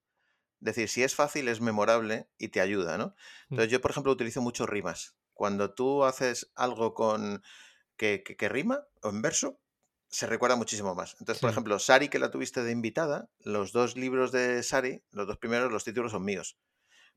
Es 0.60 0.66
decir, 0.66 0.88
si 0.88 1.02
es 1.04 1.14
fácil, 1.14 1.48
es 1.48 1.60
memorable 1.60 2.30
y 2.38 2.48
te 2.48 2.60
ayuda, 2.60 2.98
¿no? 2.98 3.14
Entonces 3.50 3.72
yo, 3.72 3.80
por 3.80 3.92
ejemplo, 3.92 4.12
utilizo 4.12 4.42
mucho 4.42 4.66
rimas. 4.66 5.16
Cuando 5.34 5.74
tú 5.74 6.04
haces 6.04 6.52
algo 6.56 6.94
con 6.94 7.42
que, 7.96 8.22
que- 8.24 8.36
que 8.36 8.48
rima 8.48 8.86
o 9.02 9.10
en 9.10 9.22
verso, 9.22 9.60
se 10.08 10.26
recuerda 10.26 10.56
muchísimo 10.56 10.94
más. 10.94 11.16
Entonces, 11.20 11.40
por 11.40 11.50
ejemplo, 11.50 11.78
Sari, 11.78 12.08
que 12.08 12.18
la 12.18 12.30
tuviste 12.30 12.62
de 12.64 12.72
invitada, 12.72 13.30
los 13.40 13.72
dos 13.72 13.96
libros 13.96 14.32
de 14.32 14.62
Sari, 14.62 15.04
los 15.10 15.26
dos 15.26 15.38
primeros, 15.38 15.72
los 15.72 15.84
títulos 15.84 16.12
son 16.12 16.24
míos. 16.24 16.58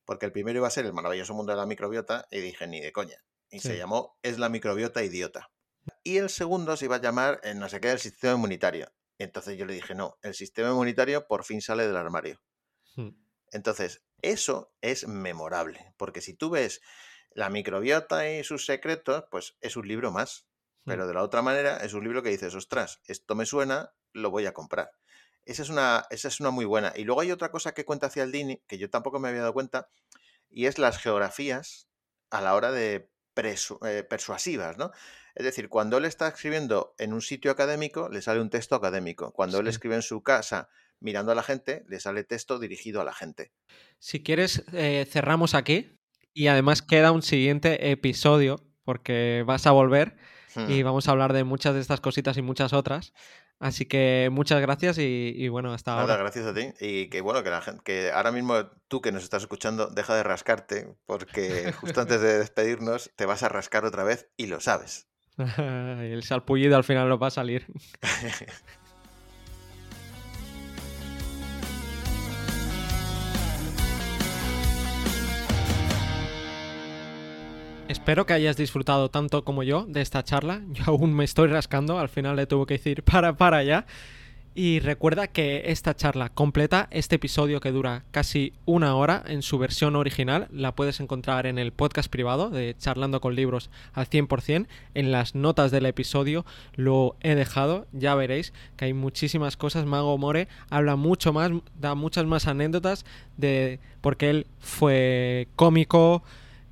Porque 0.10 0.26
el 0.26 0.32
primero 0.32 0.58
iba 0.58 0.67
a 0.67 0.72
ser 0.72 0.88
El 0.88 0.93
maravilloso 0.93 1.36
mundo 1.36 1.52
de 1.52 1.58
la 1.60 1.67
microbiota 1.67 2.28
y 2.32 2.39
dije, 2.39 2.65
ni 2.65 2.82
de 2.82 2.91
coña. 2.91 3.24
Y 3.52 3.60
se 3.60 3.78
llamó 3.78 4.17
Es 4.24 4.39
la 4.39 4.50
microbiota 4.50 5.04
idiota. 5.04 5.52
Y 6.04 6.17
el 6.17 6.32
segundo 6.32 6.76
se 6.78 6.86
iba 6.86 6.95
a 6.95 7.00
llamar 7.00 7.39
eh, 7.43 7.54
no 7.54 7.69
sé 7.69 7.80
qué 7.80 7.89
del 7.89 8.00
sistema 8.00 8.34
inmunitario. 8.34 8.91
Entonces 9.19 9.56
yo 9.56 9.67
le 9.67 9.76
dije, 9.76 9.93
no, 9.93 10.17
el 10.24 10.34
sistema 10.34 10.69
inmunitario 10.69 11.28
por 11.28 11.43
fin 11.43 11.62
sale 11.62 11.86
del 11.86 11.95
armario. 11.95 12.41
Hmm. 12.95 13.10
Entonces, 13.52 14.04
eso 14.24 14.74
es 14.82 15.08
memorable, 15.08 15.93
porque 15.95 16.22
si 16.22 16.34
tú 16.34 16.50
ves 16.50 16.82
la 17.30 17.52
microbiota 17.52 18.28
y 18.32 18.43
sus 18.43 18.65
secretos, 18.65 19.26
pues 19.30 19.58
es 19.62 19.78
un 19.78 19.88
libro 19.88 20.12
más. 20.12 20.48
Hmm. 20.86 20.89
Pero 20.89 21.06
de 21.06 21.13
la 21.13 21.22
otra 21.22 21.43
manera 21.43 21.78
es 21.86 21.93
un 21.93 22.04
libro 22.04 22.24
que 22.24 22.30
dices, 22.30 22.56
ostras, 22.56 23.00
esto 23.06 23.36
me 23.36 23.45
suena, 23.45 23.93
lo 24.13 24.32
voy 24.32 24.48
a 24.48 24.56
comprar. 24.56 24.89
Esa 25.49 25.63
es 25.63 25.69
una, 25.69 26.05
esa 26.12 26.27
es 26.27 26.39
una 26.39 26.51
muy 26.51 26.65
buena. 26.65 26.93
Y 26.95 27.03
luego 27.05 27.21
hay 27.21 27.31
otra 27.31 27.49
cosa 27.51 27.73
que 27.73 27.85
cuenta 27.85 28.09
Cialdini, 28.09 28.62
que 28.67 28.77
yo 28.77 28.89
tampoco 28.89 29.19
me 29.19 29.29
había 29.29 29.41
dado 29.41 29.53
cuenta, 29.53 29.89
y 30.49 30.65
es 30.65 30.77
las 30.77 30.97
geografías 30.99 31.89
a 32.29 32.41
la 32.41 32.55
hora 32.55 32.71
de 32.71 33.09
presu- 33.35 33.79
eh, 33.88 34.03
persuasivas, 34.03 34.77
¿no? 34.77 34.91
Es 35.35 35.45
decir, 35.45 35.69
cuando 35.69 35.97
él 35.97 36.05
está 36.05 36.27
escribiendo 36.27 36.93
en 36.97 37.13
un 37.13 37.21
sitio 37.21 37.51
académico, 37.51 38.09
le 38.09 38.21
sale 38.21 38.41
un 38.41 38.49
texto 38.49 38.75
académico. 38.75 39.31
Cuando 39.31 39.59
él 39.59 39.67
escribe 39.67 39.95
en 39.95 40.01
su 40.01 40.21
casa 40.21 40.69
mirando 40.99 41.31
a 41.31 41.35
la 41.35 41.43
gente, 41.43 41.83
le 41.88 41.99
sale 41.99 42.23
texto 42.23 42.59
dirigido 42.59 43.01
a 43.01 43.05
la 43.05 43.13
gente. 43.13 43.51
Si 43.99 44.21
quieres, 44.21 44.63
eh, 44.73 45.07
cerramos 45.09 45.55
aquí 45.55 45.97
y 46.33 46.47
además 46.47 46.81
queda 46.81 47.12
un 47.12 47.21
siguiente 47.21 47.91
episodio 47.91 48.57
porque 48.83 49.43
vas 49.45 49.65
a 49.67 49.71
volver 49.71 50.17
y 50.55 50.81
Hmm. 50.81 50.85
vamos 50.85 51.07
a 51.07 51.12
hablar 51.12 51.31
de 51.33 51.43
muchas 51.43 51.73
de 51.75 51.79
estas 51.79 52.01
cositas 52.01 52.38
y 52.38 52.41
muchas 52.41 52.73
otras. 52.73 53.13
Así 53.60 53.86
que 53.86 54.30
muchas 54.32 54.62
gracias 54.62 54.98
y, 55.00 55.34
y 55.36 55.50
bueno, 55.50 55.74
hasta 55.74 55.91
Nada, 55.91 56.02
ahora. 56.04 56.17
gracias 56.17 56.45
a 56.45 56.54
ti. 56.54 56.69
Y 56.80 57.10
que 57.10 57.19
bueno, 57.19 57.43
que, 57.43 57.50
la 57.50 57.62
gente, 57.62 57.82
que 57.84 58.12
ahora 58.12 58.32
mismo 58.32 58.67
tú 58.88 59.02
que 59.02 59.12
nos 59.12 59.24
estás 59.24 59.43
escuchando, 59.43 59.88
deja 59.88 60.15
de 60.15 60.24
rascarte, 60.24 60.95
porque 61.06 61.74
justo 61.74 62.00
antes 62.02 62.22
de 62.22 62.39
despedirnos 62.39 63.12
te 63.15 63.26
vas 63.26 63.43
a 63.43 63.50
rascar 63.50 63.84
otra 63.84 64.04
vez 64.04 64.30
y 64.38 64.48
lo 64.48 64.62
sabes. 64.62 65.08
El 65.58 66.24
salpullido 66.24 66.78
al 66.78 66.84
final 66.84 67.10
nos 67.10 67.22
va 67.22 67.28
a 67.28 67.32
salir. 67.32 67.67
Espero 77.89 78.28
que 78.28 78.34
hayas 78.34 78.56
disfrutado 78.56 79.10
tanto 79.10 79.43
como 79.43 79.63
yo 79.63 79.84
de 79.88 80.02
esta 80.02 80.23
charla. 80.23 80.62
Yo 80.73 80.84
aún 80.86 81.12
me 81.12 81.23
estoy 81.23 81.47
rascando, 81.47 81.97
al 81.97 82.08
final 82.08 82.36
le 82.36 82.45
tuve 82.45 82.67
que 82.67 82.75
decir 82.75 83.02
para, 83.12 83.36
para 83.36 83.63
ya. 83.63 83.88
Y 84.54 84.80
recuerda 84.80 85.25
que 85.25 85.63
esta 85.71 85.95
charla 85.95 86.30
completa, 86.30 86.88
este 86.91 87.15
episodio 87.15 87.60
que 87.60 87.71
dura 87.71 88.04
casi 88.12 88.54
una 88.65 88.93
hora 88.95 89.23
en 89.25 89.41
su 89.41 89.58
versión 89.58 89.95
original, 89.95 90.47
la 90.52 90.75
puedes 90.75 90.99
encontrar 90.99 91.47
en 91.47 91.58
el 91.58 91.71
podcast 91.71 92.12
privado 92.12 92.52
de 92.52 92.75
Charlando 92.78 93.21
con 93.21 93.34
Libros 93.34 93.71
al 93.93 94.08
100%. 94.08 94.67
En 94.93 95.12
las 95.12 95.34
notas 95.34 95.71
del 95.71 95.88
episodio 95.88 96.45
lo 96.75 97.15
he 97.21 97.34
dejado, 97.34 97.88
ya 97.91 98.13
veréis 98.13 98.54
que 98.78 98.86
hay 98.86 98.93
muchísimas 98.93 99.58
cosas. 99.58 99.88
Mago 99.88 100.15
More 100.19 100.47
habla 100.69 100.95
mucho 100.95 101.34
más, 101.34 101.52
da 101.80 101.95
muchas 101.95 102.28
más 102.28 102.45
anécdotas 102.45 103.04
de 103.38 103.80
porque 104.02 104.30
él 104.30 104.45
fue 104.60 105.47
cómico, 105.56 106.21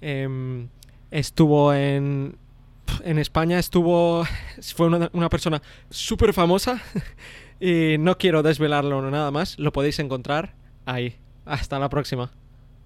em, 0.01 0.67
estuvo 1.11 1.73
en, 1.73 2.37
en 3.03 3.19
España, 3.19 3.59
estuvo, 3.59 4.25
fue 4.75 4.87
una, 4.87 5.09
una 5.13 5.29
persona 5.29 5.61
súper 5.89 6.33
famosa. 6.33 6.81
Y 7.59 7.95
no 7.97 8.19
quiero 8.19 8.43
desvelarlo 8.43 9.09
nada 9.09 9.31
más, 9.31 9.57
lo 9.57 9.73
podéis 9.73 9.97
encontrar 9.97 10.53
ahí. 10.85 11.15
Hasta 11.43 11.79
la 11.79 11.89
próxima. 11.89 12.31